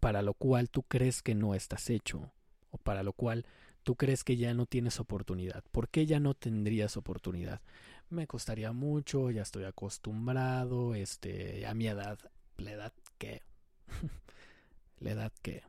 [0.00, 2.32] para lo cual tú crees que no estás hecho
[2.70, 3.46] o para lo cual
[3.82, 5.64] tú crees que ya no tienes oportunidad.
[5.72, 7.62] ¿Por qué ya no tendrías oportunidad?
[8.10, 12.18] Me costaría mucho, ya estoy acostumbrado, este, a mi edad,
[12.56, 13.42] la edad que,
[14.98, 15.62] la edad que,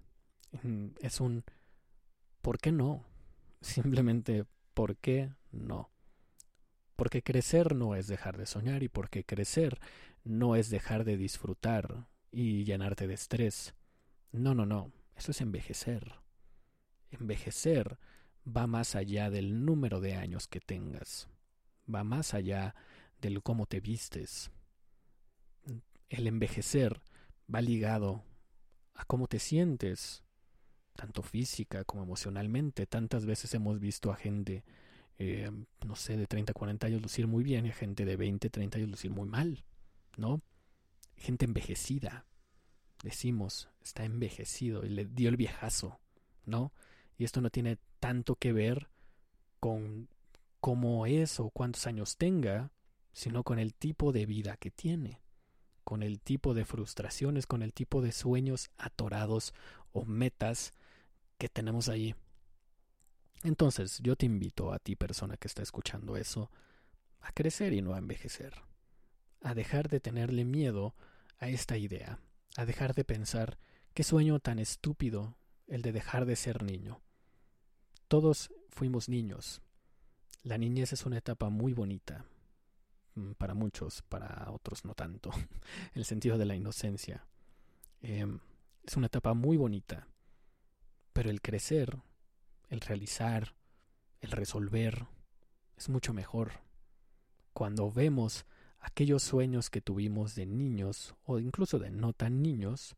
[0.63, 1.43] mm, es un,
[2.41, 3.05] ¿por qué no?
[3.61, 5.89] Simplemente, ¿por qué no?
[6.95, 9.79] Porque crecer no es dejar de soñar y porque crecer
[10.23, 13.73] no es dejar de disfrutar y llenarte de estrés.
[14.31, 14.91] No, no, no.
[15.15, 16.15] Eso es envejecer.
[17.11, 17.97] Envejecer
[18.45, 21.29] va más allá del número de años que tengas.
[21.93, 22.75] Va más allá
[23.21, 24.51] del cómo te vistes.
[26.09, 27.01] El envejecer
[27.53, 28.23] va ligado
[28.93, 30.23] a cómo te sientes,
[30.95, 32.85] tanto física como emocionalmente.
[32.85, 34.63] Tantas veces hemos visto a gente,
[35.19, 35.51] eh,
[35.85, 38.77] no sé, de 30, 40 años lucir muy bien y a gente de 20, 30
[38.77, 39.65] años lucir muy mal,
[40.15, 40.41] ¿no?
[41.17, 42.25] Gente envejecida,
[43.03, 45.99] decimos, está envejecido y le dio el viejazo,
[46.45, 46.71] ¿no?
[47.17, 48.87] Y esto no tiene tanto que ver
[49.59, 50.07] con
[50.61, 52.71] cómo es o cuántos años tenga,
[53.11, 55.19] sino con el tipo de vida que tiene,
[55.83, 59.53] con el tipo de frustraciones, con el tipo de sueños atorados
[59.91, 60.71] o metas
[61.37, 62.15] que tenemos ahí.
[63.43, 66.51] Entonces, yo te invito a ti, persona que está escuchando eso,
[67.21, 68.53] a crecer y no a envejecer,
[69.41, 70.95] a dejar de tenerle miedo
[71.37, 72.19] a esta idea,
[72.57, 73.57] a dejar de pensar
[73.93, 77.01] qué sueño tan estúpido el de dejar de ser niño.
[78.07, 79.61] Todos fuimos niños.
[80.43, 82.25] La niñez es una etapa muy bonita.
[83.15, 85.31] Mm, para muchos, para otros no tanto.
[85.93, 87.25] El sentido de la inocencia.
[88.01, 88.39] Em,
[88.83, 90.07] es una etapa muy bonita.
[91.13, 91.97] Pero el crecer,
[92.69, 93.55] el realizar,
[94.21, 95.07] el resolver,
[95.77, 96.51] es mucho mejor.
[97.53, 98.45] Cuando vemos
[98.79, 102.95] aquellos sueños que tuvimos de niños o incluso de no tan niños,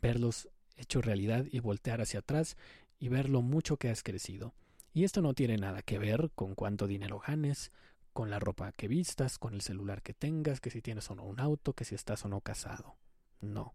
[0.00, 2.56] verlos hechos realidad y voltear hacia atrás
[2.98, 4.54] y ver lo mucho que has crecido.
[4.92, 7.70] Y esto no tiene nada que ver con cuánto dinero ganes,
[8.12, 11.24] con la ropa que vistas, con el celular que tengas, que si tienes o no
[11.24, 12.96] un auto, que si estás o no casado.
[13.40, 13.74] No.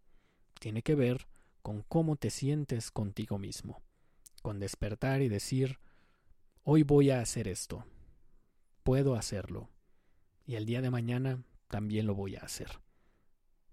[0.60, 1.28] Tiene que ver
[1.62, 3.82] con cómo te sientes contigo mismo,
[4.46, 5.80] con despertar y decir,
[6.62, 7.84] hoy voy a hacer esto,
[8.84, 9.72] puedo hacerlo,
[10.46, 12.80] y el día de mañana también lo voy a hacer.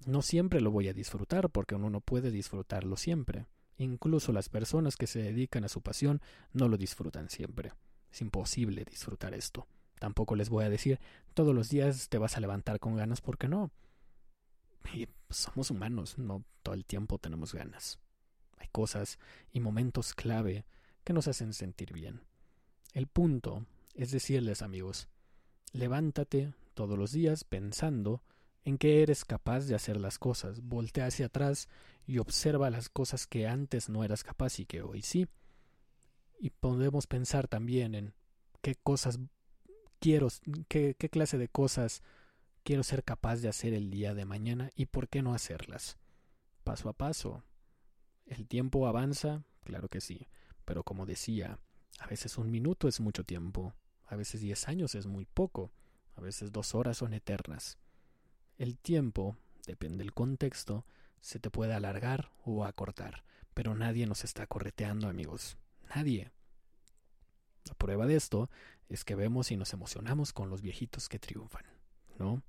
[0.06, 3.44] No siempre lo voy a disfrutar porque uno no puede disfrutarlo siempre.
[3.76, 6.22] Incluso las personas que se dedican a su pasión
[6.54, 7.72] no lo disfrutan siempre.
[8.10, 9.66] Es imposible disfrutar esto.
[9.98, 11.00] Tampoco les voy a decir
[11.34, 13.70] todos los días te vas a levantar con ganas porque no.
[14.94, 17.98] Y somos humanos, no todo el tiempo tenemos ganas.
[18.62, 19.18] Hay cosas
[19.50, 20.64] y momentos clave
[21.02, 22.20] que nos hacen sentir bien.
[22.94, 25.08] El punto es decirles amigos,
[25.72, 28.22] levántate todos los días pensando
[28.64, 31.68] en que eres capaz de hacer las cosas, voltea hacia atrás
[32.06, 35.26] y observa las cosas que antes no eras capaz y que hoy sí.
[36.38, 38.14] Y podemos pensar también en
[38.60, 39.18] qué cosas
[39.98, 40.28] quiero,
[40.68, 42.04] qué, qué clase de cosas
[42.62, 45.98] quiero ser capaz de hacer el día de mañana y por qué no hacerlas.
[46.62, 47.42] Paso a paso.
[48.26, 49.44] ¿El tiempo avanza?
[49.64, 50.28] Claro que sí.
[50.64, 51.58] Pero como decía,
[51.98, 53.74] a veces un minuto es mucho tiempo,
[54.06, 55.72] a veces diez años es muy poco,
[56.14, 57.78] a veces dos horas son eternas.
[58.58, 60.84] El tiempo, depende del contexto,
[61.20, 65.56] se te puede alargar o acortar, pero nadie nos está correteando, amigos.
[65.94, 66.30] Nadie.
[67.64, 68.50] La prueba de esto
[68.88, 71.64] es que vemos y nos emocionamos con los viejitos que triunfan,
[72.18, 72.42] ¿no?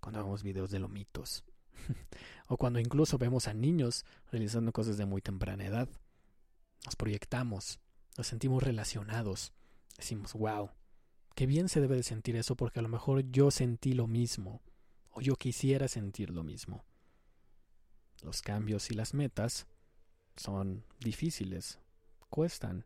[0.00, 1.44] Cuando vemos videos de lomitos.
[2.48, 5.88] o cuando incluso vemos a niños realizando cosas de muy temprana edad.
[6.84, 7.80] Nos proyectamos,
[8.16, 9.52] nos sentimos relacionados.
[9.96, 10.70] Decimos, wow,
[11.34, 14.62] qué bien se debe de sentir eso porque a lo mejor yo sentí lo mismo
[15.10, 16.84] o yo quisiera sentir lo mismo.
[18.22, 19.66] Los cambios y las metas
[20.36, 21.78] son difíciles,
[22.28, 22.84] cuestan.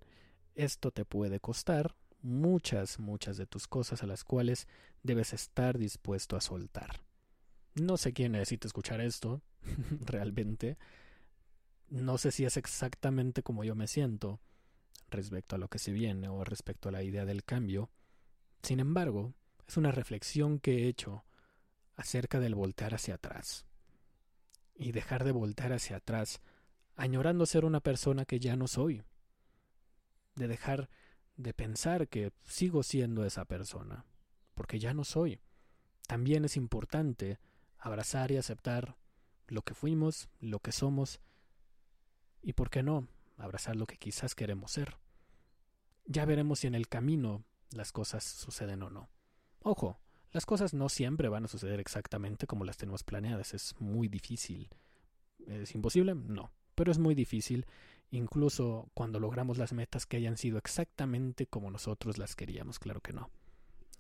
[0.54, 4.66] Esto te puede costar muchas, muchas de tus cosas a las cuales
[5.02, 7.00] debes estar dispuesto a soltar.
[7.74, 9.42] No sé quién necesita escuchar esto,
[10.00, 10.76] realmente.
[11.88, 14.40] No sé si es exactamente como yo me siento
[15.08, 17.90] respecto a lo que se viene o respecto a la idea del cambio.
[18.62, 19.34] Sin embargo,
[19.66, 21.24] es una reflexión que he hecho
[21.96, 23.66] acerca del voltear hacia atrás.
[24.74, 26.40] Y dejar de voltear hacia atrás,
[26.96, 29.02] añorando ser una persona que ya no soy.
[30.34, 30.88] De dejar
[31.36, 34.04] de pensar que sigo siendo esa persona,
[34.54, 35.40] porque ya no soy.
[36.06, 37.38] También es importante
[37.82, 38.96] abrazar y aceptar
[39.48, 41.20] lo que fuimos, lo que somos,
[42.40, 44.96] y por qué no, abrazar lo que quizás queremos ser.
[46.06, 49.08] Ya veremos si en el camino las cosas suceden o no.
[49.60, 49.98] Ojo,
[50.30, 54.70] las cosas no siempre van a suceder exactamente como las tenemos planeadas, es muy difícil.
[55.46, 56.14] ¿Es imposible?
[56.14, 57.66] No, pero es muy difícil,
[58.10, 63.12] incluso cuando logramos las metas que hayan sido exactamente como nosotros las queríamos, claro que
[63.12, 63.30] no.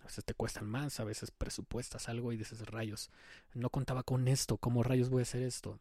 [0.02, 3.10] A veces te cuestan más, a veces presupuestas algo y dices rayos,
[3.54, 5.78] no contaba con esto, ¿cómo rayos voy a hacer esto?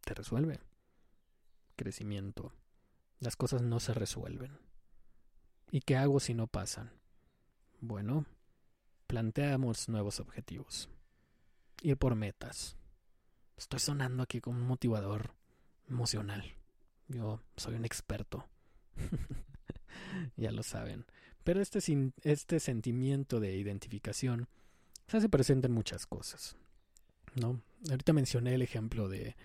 [0.00, 0.60] Te resuelve.
[1.76, 2.52] Crecimiento.
[3.20, 4.58] Las cosas no se resuelven.
[5.70, 6.90] ¿Y qué hago si no pasan?
[7.80, 8.26] Bueno,
[9.06, 10.88] planteamos nuevos objetivos.
[11.82, 12.76] Ir por metas.
[13.56, 15.34] Estoy sonando aquí como un motivador
[15.88, 16.56] emocional.
[17.08, 18.48] Yo soy un experto.
[20.36, 21.06] ya lo saben.
[21.44, 21.80] Pero este,
[22.22, 24.48] este sentimiento de identificación
[25.06, 26.56] se hace presente en muchas cosas.
[27.34, 27.60] ¿no?
[27.90, 29.36] Ahorita mencioné el ejemplo de,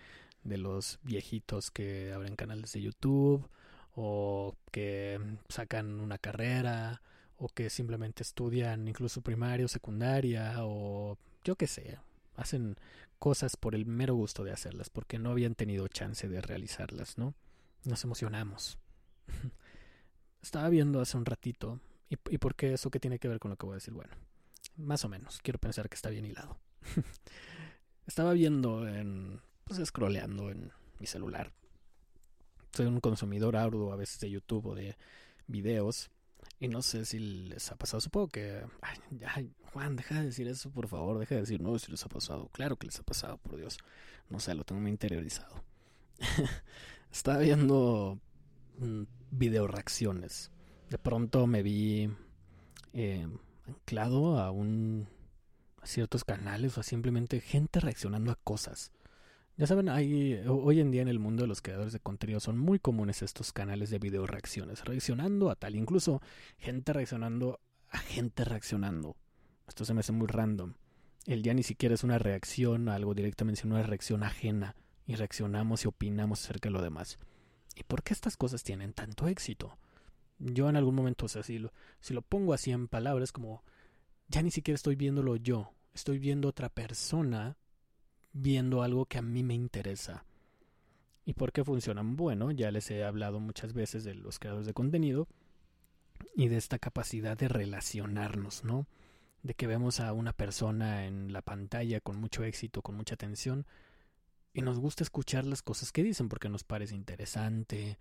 [0.44, 3.48] de los viejitos que abren canales de YouTube
[3.96, 7.02] o que sacan una carrera
[7.38, 11.98] o que simplemente estudian incluso primaria o secundaria o yo qué sé,
[12.36, 12.78] hacen
[13.20, 17.34] cosas por el mero gusto de hacerlas porque no habían tenido chance de realizarlas, ¿no?
[17.84, 18.78] Nos emocionamos.
[20.48, 21.82] Estaba viendo hace un ratito.
[22.10, 23.94] ¿Y, ¿Y por qué eso qué tiene que ver con lo que voy a decir?
[23.94, 24.14] Bueno,
[24.78, 25.40] más o menos.
[25.44, 26.58] Quiero pensar que está bien hilado.
[28.08, 29.42] Estaba viendo en.
[29.66, 31.52] Pues scrolleando en mi celular.
[32.72, 34.96] Soy un consumidor arduo a veces de YouTube o de
[35.48, 36.12] videos.
[36.62, 38.00] Y no sé si les ha pasado.
[38.00, 38.64] Supongo que.
[39.28, 41.20] Ay, Juan, deja de decir eso, por favor.
[41.20, 42.48] Deja de decir, no, si les ha pasado.
[42.54, 43.80] Claro que les ha pasado, por Dios.
[44.30, 45.62] No sé, lo tengo muy interiorizado.
[47.12, 48.22] Estaba viendo
[49.32, 50.52] video reacciones.
[50.90, 52.10] De pronto me vi
[52.94, 53.28] eh,
[53.68, 55.08] anclado a un
[55.82, 58.92] a ciertos canales o simplemente gente reaccionando a cosas.
[59.58, 62.60] Ya saben, hay hoy en día en el mundo de los creadores de contenido son
[62.60, 66.22] muy comunes estos canales de video reacciones, reaccionando a tal, incluso
[66.60, 67.60] gente reaccionando
[67.90, 69.16] a gente reaccionando.
[69.68, 70.74] Esto se me hace muy random.
[71.26, 74.76] El día ni siquiera es una reacción a algo directamente, sino una reacción ajena
[75.08, 77.18] y reaccionamos y opinamos acerca de lo demás.
[77.78, 79.78] ¿Y por qué estas cosas tienen tanto éxito?
[80.40, 83.64] Yo en algún momento, o sea, si lo, si lo pongo así en palabras, como
[84.28, 87.58] ya ni siquiera estoy viéndolo yo, estoy viendo otra persona
[88.34, 90.26] viendo algo que a mí me interesa.
[91.26, 92.16] ¿Y por qué funcionan?
[92.16, 95.28] Bueno, ya les he hablado muchas veces de los creadores de contenido
[96.36, 98.88] y de esta capacidad de relacionarnos, ¿no?
[99.44, 103.66] De que vemos a una persona en la pantalla con mucho éxito, con mucha atención,
[104.58, 108.00] y nos gusta escuchar las cosas que dicen porque nos parece interesante,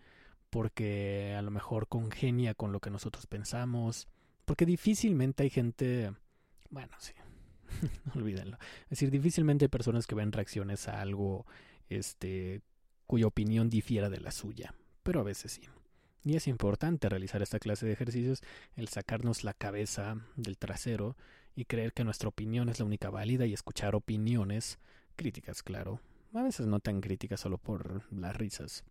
[0.49, 4.09] porque a lo mejor congenia con lo que nosotros pensamos,
[4.47, 6.14] porque difícilmente hay gente,
[6.71, 7.12] bueno, sí,
[8.14, 11.45] olvídenlo, es decir, difícilmente hay personas que ven reacciones a algo,
[11.90, 12.62] este,
[13.07, 15.62] cuya opinión difiera de la suya, pero a veces sí.
[16.25, 18.40] Y es importante realizar esta clase de ejercicios,
[18.77, 21.19] el sacarnos la cabeza del trasero
[21.55, 24.79] y creer que nuestra opinión es la única válida y escuchar opiniones,
[25.16, 26.01] críticas, claro,
[26.38, 28.85] a veces no tan críticas solo por las risas,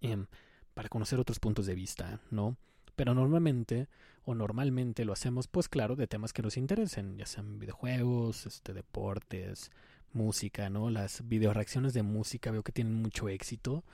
[0.00, 0.26] em,
[0.74, 2.56] para conocer otros puntos de vista, ¿no?
[2.96, 3.88] Pero normalmente,
[4.24, 8.74] o normalmente lo hacemos, pues claro, de temas que nos interesen, ya sean videojuegos, este,
[8.74, 9.70] deportes,
[10.12, 10.90] música, ¿no?
[10.90, 13.84] Las videoreacciones de música veo que tienen mucho éxito,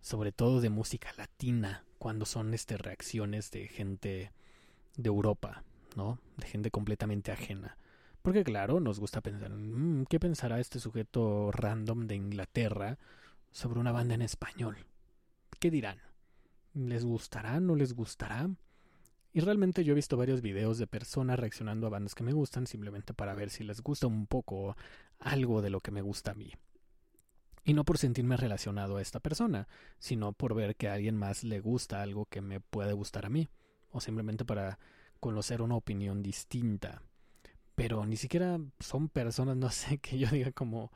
[0.00, 4.32] sobre todo de música latina, cuando son este reacciones de gente
[4.96, 5.64] de Europa,
[5.96, 6.18] ¿no?
[6.36, 7.76] De gente completamente ajena.
[8.22, 12.98] Porque claro, nos gusta pensar, mm, ¿qué pensará este sujeto random de Inglaterra
[13.50, 14.76] sobre una banda en español?
[15.58, 15.98] ¿Qué dirán?
[16.72, 17.58] ¿Les gustará?
[17.58, 18.48] ¿No les gustará?
[19.32, 22.68] Y realmente yo he visto varios videos de personas reaccionando a bandas que me gustan
[22.68, 24.76] simplemente para ver si les gusta un poco
[25.18, 26.52] algo de lo que me gusta a mí.
[27.64, 29.66] Y no por sentirme relacionado a esta persona,
[29.98, 33.30] sino por ver que a alguien más le gusta algo que me puede gustar a
[33.30, 33.48] mí,
[33.90, 34.78] o simplemente para
[35.18, 37.02] conocer una opinión distinta
[37.82, 40.92] pero ni siquiera son personas, no sé, que yo diga como,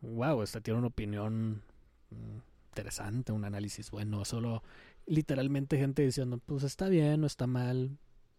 [0.00, 1.62] wow, esta tiene una opinión
[2.10, 2.38] mm,
[2.70, 4.64] interesante, un análisis bueno, solo
[5.06, 7.98] literalmente gente diciendo, pues está bien, no está mal,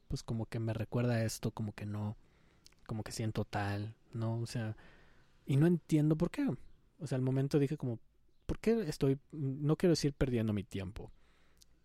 [0.10, 2.18] pues como que me recuerda esto, como que no,
[2.86, 4.40] como que siento tal, ¿no?
[4.42, 4.76] O sea,
[5.46, 6.46] y no entiendo por qué.
[7.00, 8.00] O sea, al momento dije como,
[8.46, 11.14] ¿por qué estoy, no quiero decir perdiendo mi tiempo,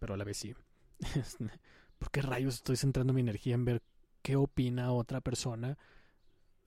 [0.00, 0.56] pero a la vez sí.
[2.00, 3.82] ¿Por qué rayos estoy centrando mi energía en ver
[4.22, 5.78] qué opina otra persona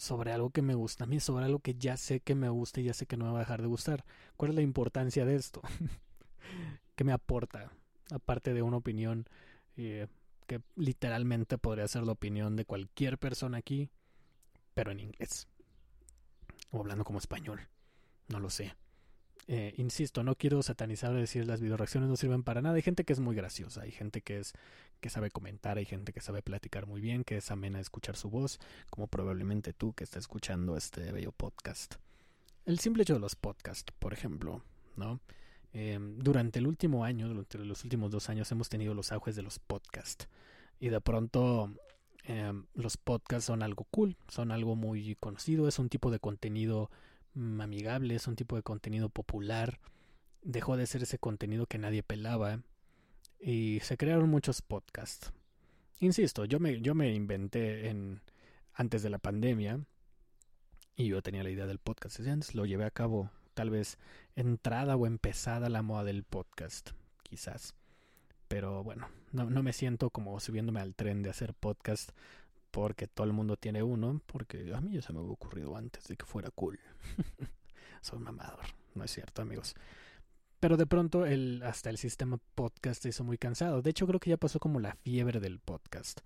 [0.04, 2.82] sobre algo que me gusta a mí, sobre algo que ya sé que me gusta
[2.82, 4.04] y ya sé que no me va a dejar de gustar.
[4.36, 5.62] ¿Cuál es la importancia de esto?
[6.96, 7.72] ¿Qué me aporta?
[8.12, 9.26] Aparte de una opinión
[9.78, 10.08] eh,
[10.46, 13.90] que literalmente podría ser la opinión de cualquier persona aquí,
[14.74, 15.48] pero en inglés.
[16.72, 17.62] O hablando como español.
[18.28, 18.76] No lo sé.
[19.48, 22.76] Eh, insisto, no quiero satanizar o decir las videoreacciones no sirven para nada.
[22.76, 24.54] Hay gente que es muy graciosa, hay gente que es
[25.02, 28.30] que sabe comentar, hay gente que sabe platicar muy bien, que es amena escuchar su
[28.30, 31.96] voz, como probablemente tú que estás escuchando este bello podcast.
[32.66, 34.64] El simple hecho de los podcasts, por ejemplo,
[34.96, 35.20] ¿no?
[35.74, 39.42] Eh, durante el último año, durante los últimos dos años, hemos tenido los auges de
[39.42, 40.30] los podcasts.
[40.80, 41.74] Y de pronto
[42.26, 46.90] eh, los podcasts son algo cool, son algo muy conocido, es un tipo de contenido
[47.36, 49.80] amigable, es un tipo de contenido popular.
[50.42, 52.60] Dejó de ser ese contenido que nadie pelaba
[53.40, 55.32] y se crearon muchos podcasts.
[56.00, 58.22] Insisto, yo me, yo me inventé en,
[58.74, 59.80] antes de la pandemia
[60.96, 62.20] y yo tenía la idea del podcast.
[62.22, 63.98] Antes lo llevé a cabo, tal vez
[64.36, 66.92] entrada o empezada la moda del podcast,
[67.24, 67.76] quizás.
[68.48, 72.12] Pero bueno, no, no me siento como subiéndome al tren de hacer podcast
[72.74, 76.08] porque todo el mundo tiene uno, porque a mí ya se me había ocurrido antes
[76.08, 76.80] de que fuera cool.
[78.02, 79.76] Soy mamador, no es cierto, amigos.
[80.60, 81.24] Pero de pronto
[81.64, 83.84] hasta el sistema podcast se hizo muy cansado.
[83.84, 86.22] De hecho, creo que ya pasó como la fiebre del podcast.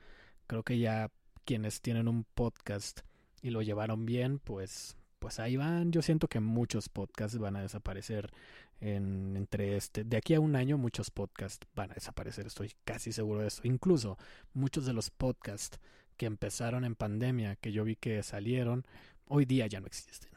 [0.47, 1.11] Creo que ya
[1.43, 3.01] quienes tienen un podcast
[3.41, 5.91] y lo llevaron bien, pues, pues ahí van.
[5.91, 8.31] Yo siento que muchos podcasts van a desaparecer
[8.79, 10.05] en, entre este.
[10.05, 12.47] De aquí a un año, muchos podcasts van a desaparecer.
[12.47, 13.63] Estoy casi seguro de eso.
[13.65, 14.17] Incluso
[14.53, 15.77] muchos de los podcasts
[16.17, 18.85] que empezaron en pandemia, que yo vi que salieron,
[19.25, 20.31] hoy día ya no existen.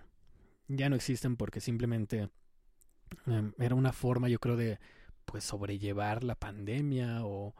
[0.68, 2.30] Ya no existen porque simplemente
[3.26, 4.78] Em, era una forma, yo creo, de
[5.24, 7.54] pues sobrellevar la pandemia o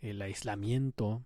[0.00, 1.24] el aislamiento.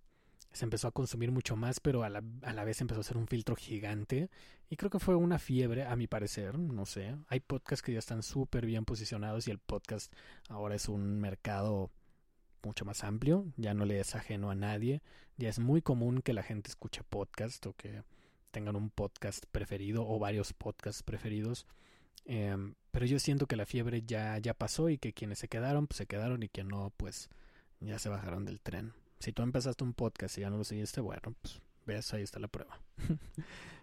[0.53, 3.17] Se empezó a consumir mucho más, pero a la, a la vez empezó a ser
[3.17, 4.31] un filtro gigante.
[4.69, 7.17] Y creo que fue una fiebre, a mi parecer, no sé.
[7.29, 10.13] Hay podcasts que ya están súper bien posicionados y el podcast
[10.49, 11.91] ahora es un mercado
[12.65, 15.03] mucho más amplio, ya no le es ajeno a nadie,
[15.37, 18.03] ya es muy común que la gente escuche podcast o que
[18.51, 21.67] tengan un podcast preferido o varios podcasts preferidos.
[22.25, 25.87] Em, pero yo siento que la fiebre ya, ya pasó y que quienes se quedaron,
[25.87, 27.29] pues se quedaron y quien no, pues
[27.81, 28.93] ya se bajaron del tren.
[29.19, 32.39] Si tú empezaste un podcast y ya no lo seguiste, bueno, pues ves, ahí está
[32.39, 32.81] la prueba.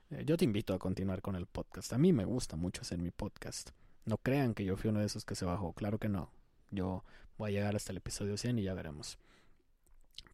[0.10, 1.92] Eh, yo te invito a continuar con el podcast.
[1.92, 3.72] A mí me gusta mucho hacer mi podcast.
[4.06, 5.74] No crean que yo fui uno de esos que se bajó.
[5.74, 6.32] Claro que no.
[6.72, 7.04] Yo
[7.38, 9.18] voy a llegar hasta el episodio 100 y ya veremos.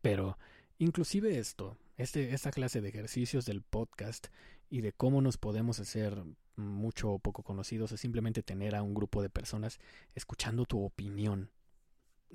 [0.01, 0.37] Pero
[0.83, 4.27] Inclusive esto, este, esta clase de ejercicios del podcast
[4.69, 6.23] y de cómo nos podemos hacer
[6.55, 9.79] mucho o poco conocidos es simplemente tener a un grupo de personas
[10.13, 11.51] escuchando tu opinión.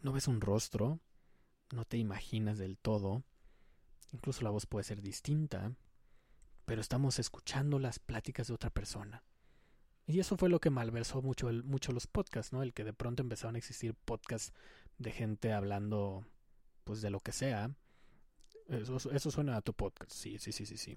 [0.00, 1.00] No ves un rostro,
[1.72, 3.22] no te imaginas del todo,
[4.12, 5.74] incluso la voz puede ser distinta,
[6.64, 9.24] pero estamos escuchando las pláticas de otra persona.
[10.08, 12.62] Y eso fue lo que malversó mucho, el, mucho los podcasts, ¿no?
[12.62, 14.54] El que de pronto empezaron a existir podcasts
[14.96, 16.24] de gente hablando,
[16.84, 17.70] pues, de lo que sea.
[18.68, 20.96] Eso, eso suena a tu podcast, sí, sí, sí, sí, sí.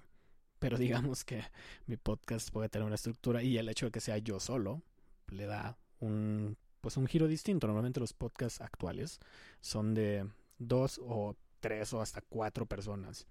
[0.58, 1.44] Pero digamos que
[1.86, 4.82] mi podcast puede tener una estructura y el hecho de que sea yo solo
[5.28, 7.66] le da un, pues, un giro distinto.
[7.66, 9.20] Normalmente los podcasts actuales
[9.60, 13.26] son de dos o tres o hasta cuatro personas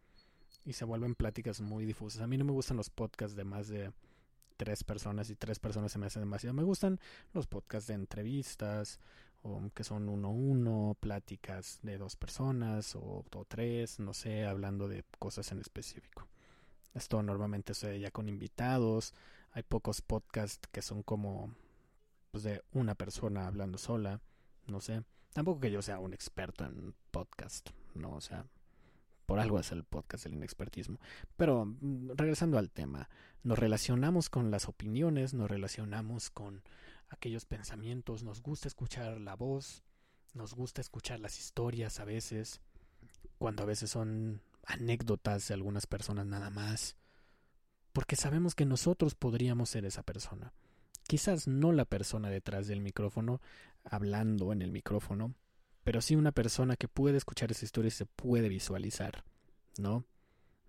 [0.63, 2.21] y se vuelven pláticas muy difusas.
[2.21, 3.91] A mí no me gustan los podcasts de más de
[4.62, 6.53] tres personas y tres personas se me hacen demasiado.
[6.53, 6.99] Me gustan
[7.34, 8.99] los podcasts de entrevistas
[9.41, 14.88] o que son uno a uno, pláticas de dos personas o, tres, no sé, hablando
[14.88, 16.28] de cosas en específico.
[16.93, 19.16] Esto normalmente se ya con invitados.
[19.53, 21.55] Hay pocos podcasts que son como
[22.30, 24.22] pues, de una persona hablando sola,
[24.68, 25.03] no sé.
[25.34, 28.45] Tampoco que yo sea un experto en podcast, no, o sea,
[29.32, 30.99] por algo es el podcast del inexpertismo.
[31.38, 33.07] Pero mm, regresando al tema,
[33.43, 36.63] nos relacionamos con las opiniones, nos relacionamos con
[37.07, 39.84] aquellos pensamientos, nos gusta escuchar la voz,
[40.34, 42.59] nos gusta escuchar las historias a veces,
[43.38, 46.97] cuando a veces son anécdotas de algunas personas nada más,
[47.93, 50.51] porque sabemos que nosotros podríamos ser esa persona.
[51.07, 53.39] Quizás no la persona detrás del micrófono,
[53.86, 55.36] hablando en el micrófono,
[55.84, 59.23] pero sí una persona que puede escuchar esa historia y se puede visualizar,
[59.77, 60.05] ¿no?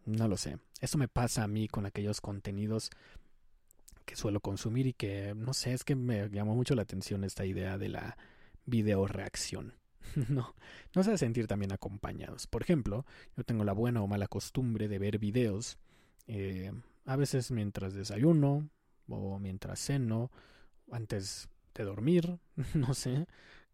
[0.05, 0.59] No lo sé.
[0.81, 2.91] Eso me pasa a mí con aquellos contenidos
[4.05, 7.45] que suelo consumir y que, no sé, es que me llamó mucho la atención esta
[7.45, 8.17] idea de la
[8.67, 9.75] video reacción.
[10.29, 10.55] no,
[10.95, 12.47] no se sentir también acompañados.
[12.47, 13.07] Por ejemplo,
[13.37, 15.79] yo tengo la buena o mala costumbre de ver videos,
[16.27, 16.73] eh,
[17.05, 18.69] a veces mientras desayuno
[19.09, 20.31] o mientras ceno,
[20.91, 22.39] antes de dormir,
[22.75, 23.27] no sé,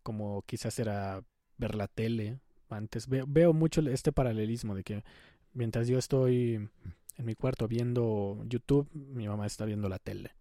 [0.03, 1.23] como quizás era
[1.57, 2.41] ver la tele.
[2.69, 5.05] Antes veo, veo mucho este paralelismo de que
[5.53, 6.69] mientras yo estoy
[7.17, 10.33] en mi cuarto viendo YouTube, mi mamá está viendo la tele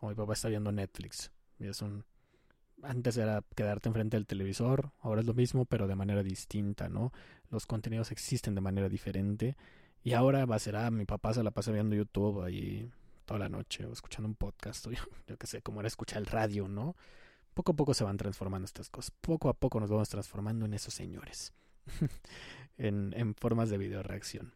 [0.00, 1.32] o mi papá está viendo Netflix.
[1.58, 2.04] Y es un
[2.82, 7.12] antes era quedarte enfrente del televisor, ahora es lo mismo, pero de manera distinta, ¿no?
[7.50, 9.56] Los contenidos existen de manera diferente.
[10.02, 12.90] Y ahora va a ser, ah, mi papá se la pasa viendo YouTube ahí
[13.24, 16.18] toda la noche o escuchando un podcast, o yo, yo qué sé, como era escuchar
[16.18, 16.96] el radio, ¿no?
[17.54, 19.12] Poco a poco se van transformando estas cosas.
[19.20, 21.52] Poco a poco nos vamos transformando en esos señores.
[22.78, 24.54] en, en formas de video reacción.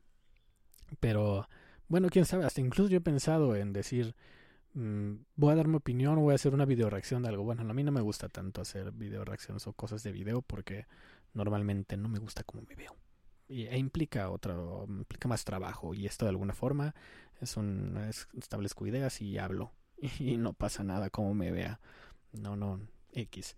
[1.00, 1.48] Pero,
[1.88, 4.14] bueno, quién sabe, hasta incluso yo he pensado en decir,
[4.76, 7.44] Mm, voy a dar mi opinión, voy a hacer una video reacción de algo.
[7.44, 10.86] Bueno, a mí no me gusta tanto hacer video reacciones o cosas de video porque
[11.32, 12.94] normalmente no me gusta cómo me veo.
[13.48, 15.94] Y, e implica otro, implica más trabajo.
[15.94, 16.94] Y esto de alguna forma
[17.40, 17.96] es un
[18.36, 19.72] establezco ideas y hablo.
[20.20, 21.80] Y, no pasa nada como me vea.
[22.32, 22.80] No, no,
[23.12, 23.56] X.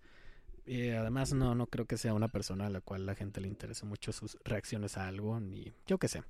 [0.65, 3.47] Y además no, no creo que sea una persona a la cual la gente le
[3.47, 6.23] interese mucho sus reacciones a algo, ni yo qué sé.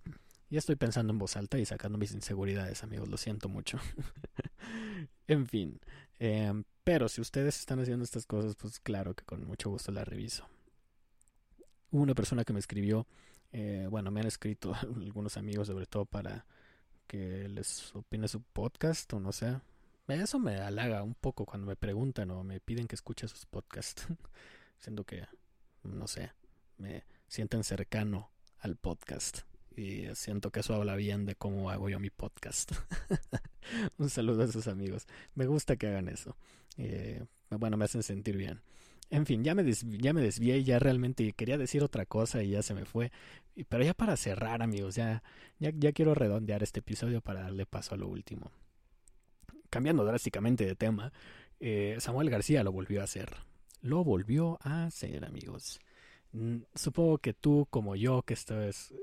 [0.50, 3.78] Ya estoy pensando en voz alta y sacando mis inseguridades, amigos, lo siento mucho.
[5.28, 5.80] en fin,
[6.18, 10.08] em, pero si ustedes están haciendo estas cosas, pues claro que con mucho gusto las
[10.08, 10.48] reviso.
[11.92, 13.06] Hubo una persona que me escribió,
[13.52, 16.46] eh, bueno, me han escrito algunos amigos sobre todo para
[17.08, 19.60] que les opine su podcast o no sé.
[20.10, 24.08] Eso me halaga un poco cuando me preguntan o me piden que escuche sus podcasts.
[24.80, 25.28] Siento que,
[25.84, 26.32] no sé,
[26.78, 29.42] me sienten cercano al podcast
[29.76, 32.72] y siento que eso habla bien de cómo hago yo mi podcast.
[33.98, 35.08] Un saludo a sus amigos.
[35.36, 36.36] Me gusta que hagan eso.
[36.78, 38.62] Eh, bueno, me hacen sentir bien.
[39.12, 42.64] En fin, ya me, ya me desvié ya realmente quería decir otra cosa y ya
[42.64, 43.12] se me fue.
[43.68, 45.24] Pero ya para cerrar, amigos, ya,
[45.60, 48.52] ya, ya quiero redondear este episodio para darle paso a lo último.
[49.70, 51.12] Cambiando drásticamente de tema,
[51.60, 53.30] eh, Samuel García lo volvió a hacer.
[53.82, 55.80] Lo volvió a hacer, amigos.
[56.76, 58.38] Supongo que tú, como yo, que,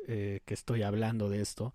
[0.06, 1.74] eh, que estoy hablando de esto,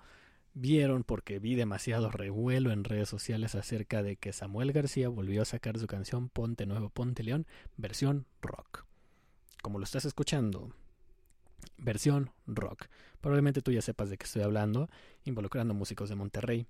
[0.54, 5.46] vieron porque vi demasiado revuelo en redes sociales acerca de que Samuel García volvió a
[5.46, 8.86] sacar su canción Ponte Nuevo, Ponte León, versión rock.
[9.62, 10.74] Como lo estás escuchando,
[11.78, 12.86] versión rock.
[13.20, 14.90] Probablemente tú ya sepas de qué estoy hablando,
[15.24, 16.68] involucrando músicos de Monterrey.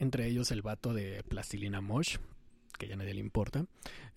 [0.00, 2.16] Entre ellos el vato de Plastilina Mosh,
[2.76, 3.66] que ya nadie le importa.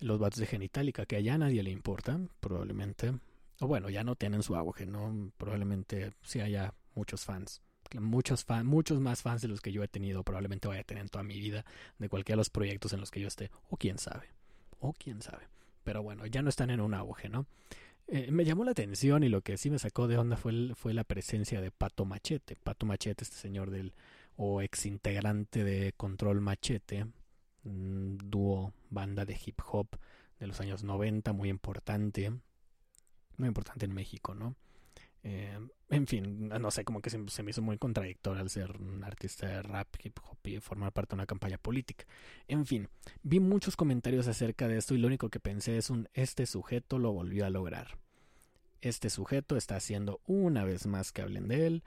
[0.00, 3.12] Los vatos de Genitalica, que ya nadie le importa, probablemente
[3.60, 5.30] o bueno, ya no tienen su auge, ¿no?
[5.36, 7.62] Probablemente sí haya muchos fans.
[8.00, 11.02] Muchos, fan, muchos más fans de los que yo he tenido, probablemente vaya a tener
[11.02, 11.64] en toda mi vida,
[11.98, 14.30] de cualquiera de los proyectos en los que yo esté, o quién sabe,
[14.80, 15.48] o quién sabe.
[15.84, 17.46] Pero bueno, ya no están en un auge, ¿no?
[18.06, 20.92] eh, me llamó la atención y lo que sí me sacó de onda fue, fue
[20.92, 22.56] la presencia de Pato Machete.
[22.56, 23.94] Pato Machete, este señor del
[24.36, 27.06] o ex integrante de Control Machete,
[27.64, 29.88] dúo banda de hip hop
[30.38, 32.30] de los años 90, muy importante,
[33.36, 34.54] muy importante en México, ¿no?
[35.22, 35.58] Eh,
[35.88, 39.46] en fin, no sé, como que se, me hizo muy contradictorio al ser un artista
[39.46, 42.04] de rap, hip hop y formar parte de una campaña política.
[42.46, 42.88] En fin,
[43.22, 46.98] vi muchos comentarios acerca de esto y lo único que pensé es un este sujeto
[46.98, 47.96] lo volvió a lograr.
[48.82, 51.84] Este sujeto está haciendo una vez más que hablen de él,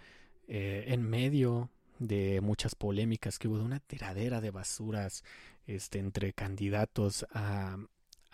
[0.48, 1.70] eh, en medio
[2.00, 5.24] de muchas polémicas que hubo de una tiradera de basuras
[5.66, 7.78] este, entre candidatos a,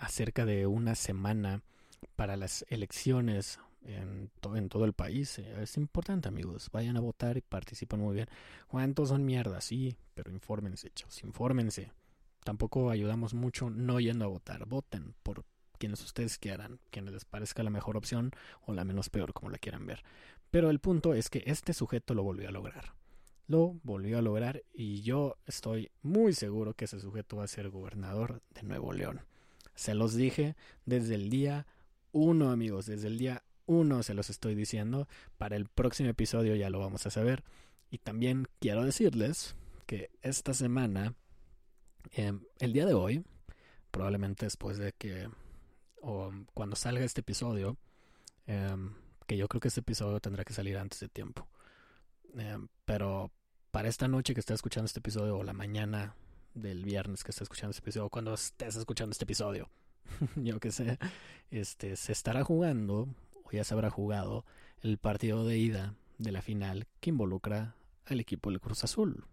[0.09, 1.61] cerca de una semana
[2.16, 4.30] para las elecciones en,
[4.70, 5.39] todo el país.
[5.39, 6.70] Eh, es importante, amigos.
[6.72, 8.28] Vayan a votar y participen muy bien.
[8.68, 9.64] ¿Cuántos son mierdas?
[9.66, 11.24] Sí, pero infórmense, chavos.
[11.24, 11.91] Infórmense.
[12.43, 14.66] Tampoco ayudamos mucho no yendo a votar.
[14.66, 15.45] Voten por
[15.78, 18.32] quienes ustedes quieran, quienes les parezca la mejor opción
[18.66, 20.03] o la menos peor, como la quieran ver.
[20.51, 22.93] Pero el punto es que este sujeto lo volvió a lograr.
[23.47, 27.69] Lo volvió a lograr y yo estoy muy seguro que ese sujeto va a ser
[27.69, 29.21] gobernador de Nuevo León.
[29.75, 31.67] Se los dije desde el día
[32.11, 35.07] uno, amigos, desde el día uno se los estoy diciendo.
[35.37, 37.43] Para el próximo episodio ya lo vamos a saber.
[37.89, 41.15] Y también quiero decirles que esta semana,
[42.11, 43.23] em, el día de hoy,
[43.91, 45.29] probablemente después de que,
[46.01, 47.77] o cuando salga este episodio,
[48.47, 48.93] em,
[49.27, 51.47] que yo creo que este episodio tendrá que salir antes de tiempo.
[52.34, 53.31] Em, pero
[53.71, 56.15] para esta noche que estés escuchando este episodio, o la mañana
[56.53, 59.69] del viernes que estés escuchando este episodio, cuando estés escuchando este episodio,
[60.36, 60.97] yo que sé,
[61.51, 63.07] este, se estará jugando,
[63.43, 64.45] o ya se habrá jugado,
[64.81, 67.75] el partido de ida de la final que involucra
[68.05, 69.25] al equipo del Cruz Azul.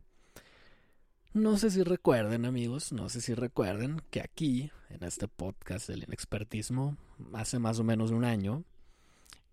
[1.32, 6.02] No sé si recuerden, amigos, no sé si recuerden que aquí, en este podcast del
[6.02, 6.96] inexpertismo,
[7.34, 8.64] hace más o menos un año,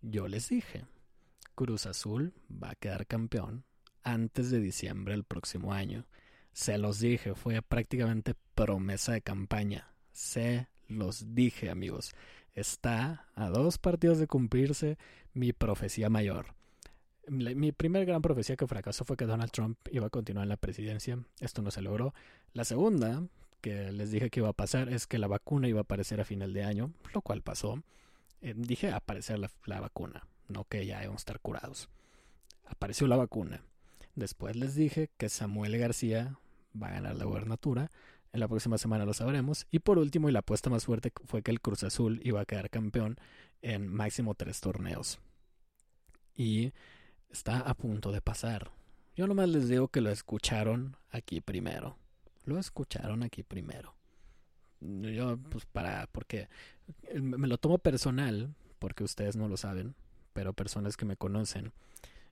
[0.01, 0.85] yo les dije,
[1.57, 3.65] Cruz Azul va a quedar campeón
[4.03, 6.05] antes de diciembre del próximo año.
[6.53, 9.91] Se los dije, fue prácticamente promesa de campaña.
[10.11, 12.13] Se los dije, amigos.
[12.53, 14.99] Está a dos partidos de cumplirse
[15.33, 16.53] mi profecía mayor.
[17.27, 20.57] Mi primer gran profecía que fracasó fue que Donald Trump iba a continuar en la
[20.57, 21.17] presidencia.
[21.39, 22.13] Esto no se logró.
[22.53, 23.23] La segunda,
[23.61, 26.25] que les dije que iba a pasar, es que la vacuna iba a aparecer a
[26.25, 27.81] final de año, lo cual pasó.
[28.41, 31.89] Eh, dije aparecer la, la, vacuna, no que ya íbamos a estar curados.
[32.65, 33.63] Apareció la vacuna.
[34.15, 36.39] Después les dije que Samuel García
[36.81, 37.91] va a ganar la gubernatura.
[38.33, 39.67] En la próxima semana lo sabremos.
[39.71, 42.45] Y por último, y la apuesta más fuerte fue que el Cruz Azul iba a
[42.45, 43.17] quedar campeón
[43.61, 45.19] en máximo tres torneos.
[46.35, 46.73] Y
[47.29, 48.71] está a punto de pasar.
[49.15, 51.97] Yo nomás les digo que lo escucharon aquí primero.
[52.45, 53.95] Lo escucharon aquí primero.
[54.79, 56.49] Yo, pues para, porque
[57.13, 59.95] me lo tomo personal, porque ustedes no lo saben,
[60.37, 61.73] pero personas que me conocen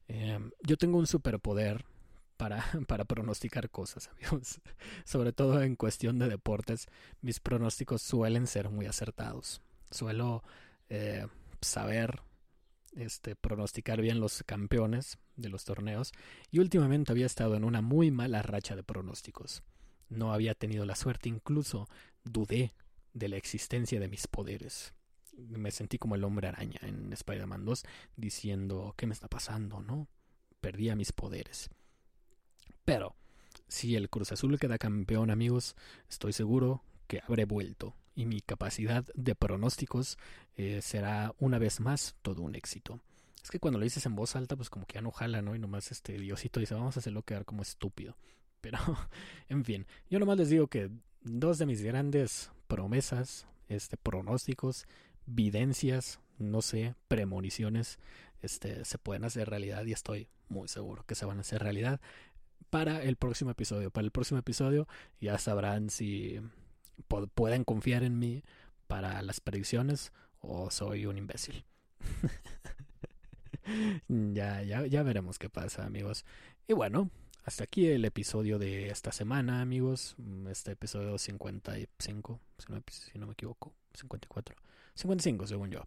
[0.08, 1.86] Em, yo tengo un superpoder
[2.38, 4.62] para, para pronosticar cosas, amigos.
[5.06, 6.88] Sobre todo en cuestión de deportes,
[7.22, 9.62] mis pronósticos suelen ser muy acertados.
[9.92, 10.44] Suelo
[10.90, 11.28] eh,
[11.62, 12.22] saber
[12.96, 16.14] este, pronosticar bien los campeones de los torneos
[16.52, 19.64] y últimamente había estado en una muy mala racha de pronósticos.
[20.08, 21.88] No había tenido la suerte, incluso
[22.24, 22.74] dudé
[23.14, 24.94] de la existencia de mis poderes
[25.38, 27.84] me sentí como el hombre araña en Spider-Man 2
[28.16, 29.82] diciendo, ¿qué me está pasando?
[29.82, 30.08] ¿No?
[30.62, 31.70] Perdía mis poderes.
[32.84, 33.16] Pero,
[33.68, 35.76] si el Cruz Azul queda campeón, amigos,
[36.10, 40.18] estoy seguro que habré vuelto y mi capacidad de pronósticos
[40.56, 43.02] eh, será una vez más todo un éxito.
[43.44, 45.56] Es que cuando lo dices en voz alta, pues como que ya no jala, ¿no?
[45.56, 48.18] Y nomás este Diosito dice, vamos a hacerlo quedar como estúpido.
[48.62, 48.80] Pero,
[49.50, 50.90] en fin, yo nomás les digo que
[51.22, 54.88] dos de mis grandes promesas, este, pronósticos,
[55.26, 58.00] videncias, no sé, premoniciones,
[58.42, 62.00] este, se pueden hacer realidad y estoy muy seguro que se van a hacer realidad
[62.70, 63.92] para el próximo episodio.
[63.92, 64.88] Para el próximo episodio
[65.20, 66.40] ya sabrán si
[67.34, 68.44] pueden confiar en mí
[68.88, 71.66] para las predicciones o soy un imbécil.
[74.08, 76.26] ya, ya, ya veremos qué pasa, amigos.
[76.68, 77.10] Y bueno,
[77.44, 80.16] hasta aquí el episodio de esta semana, amigos.
[80.50, 84.56] Este episodio 55, si no, si no me equivoco, 54.
[84.96, 85.82] 55 según yo.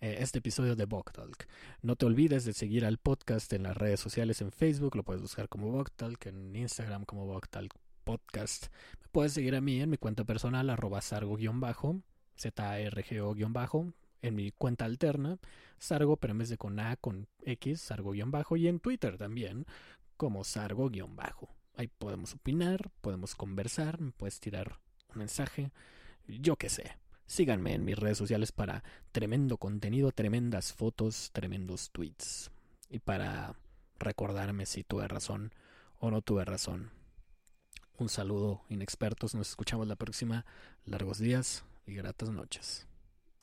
[0.00, 1.46] Eh, este episodio de Talk.
[1.82, 5.22] No te olvides de seguir al podcast en las redes sociales en Facebook, lo puedes
[5.22, 8.66] buscar como Talk, en Instagram como Talk Podcast.
[9.02, 12.02] Me puedes seguir a mí en mi cuenta personal, arroba sargo-bajo,
[12.36, 13.92] Z-A-R-G-O-bajo,
[14.22, 15.38] en mi cuenta alterna,
[15.78, 19.64] Sargo, pero en vez de con A, con X, Sargo-bajo, y en Twitter también,
[20.18, 21.54] como Sargo-bajo.
[21.76, 24.78] Ahí podemos opinar, podemos conversar, me puedes tirar
[25.12, 25.72] un mensaje,
[26.26, 26.99] yo qué sé
[27.30, 32.50] síganme en mis redes sociales para tremendo contenido, tremendas fotos, tremendos tweets.
[32.88, 33.54] Y para
[34.00, 35.52] recordarme si tuve razón
[36.00, 36.90] o no tuve razón.
[37.98, 40.44] Un saludo inexpertos, nos escuchamos la próxima.
[40.84, 42.89] Largos días y gratas noches.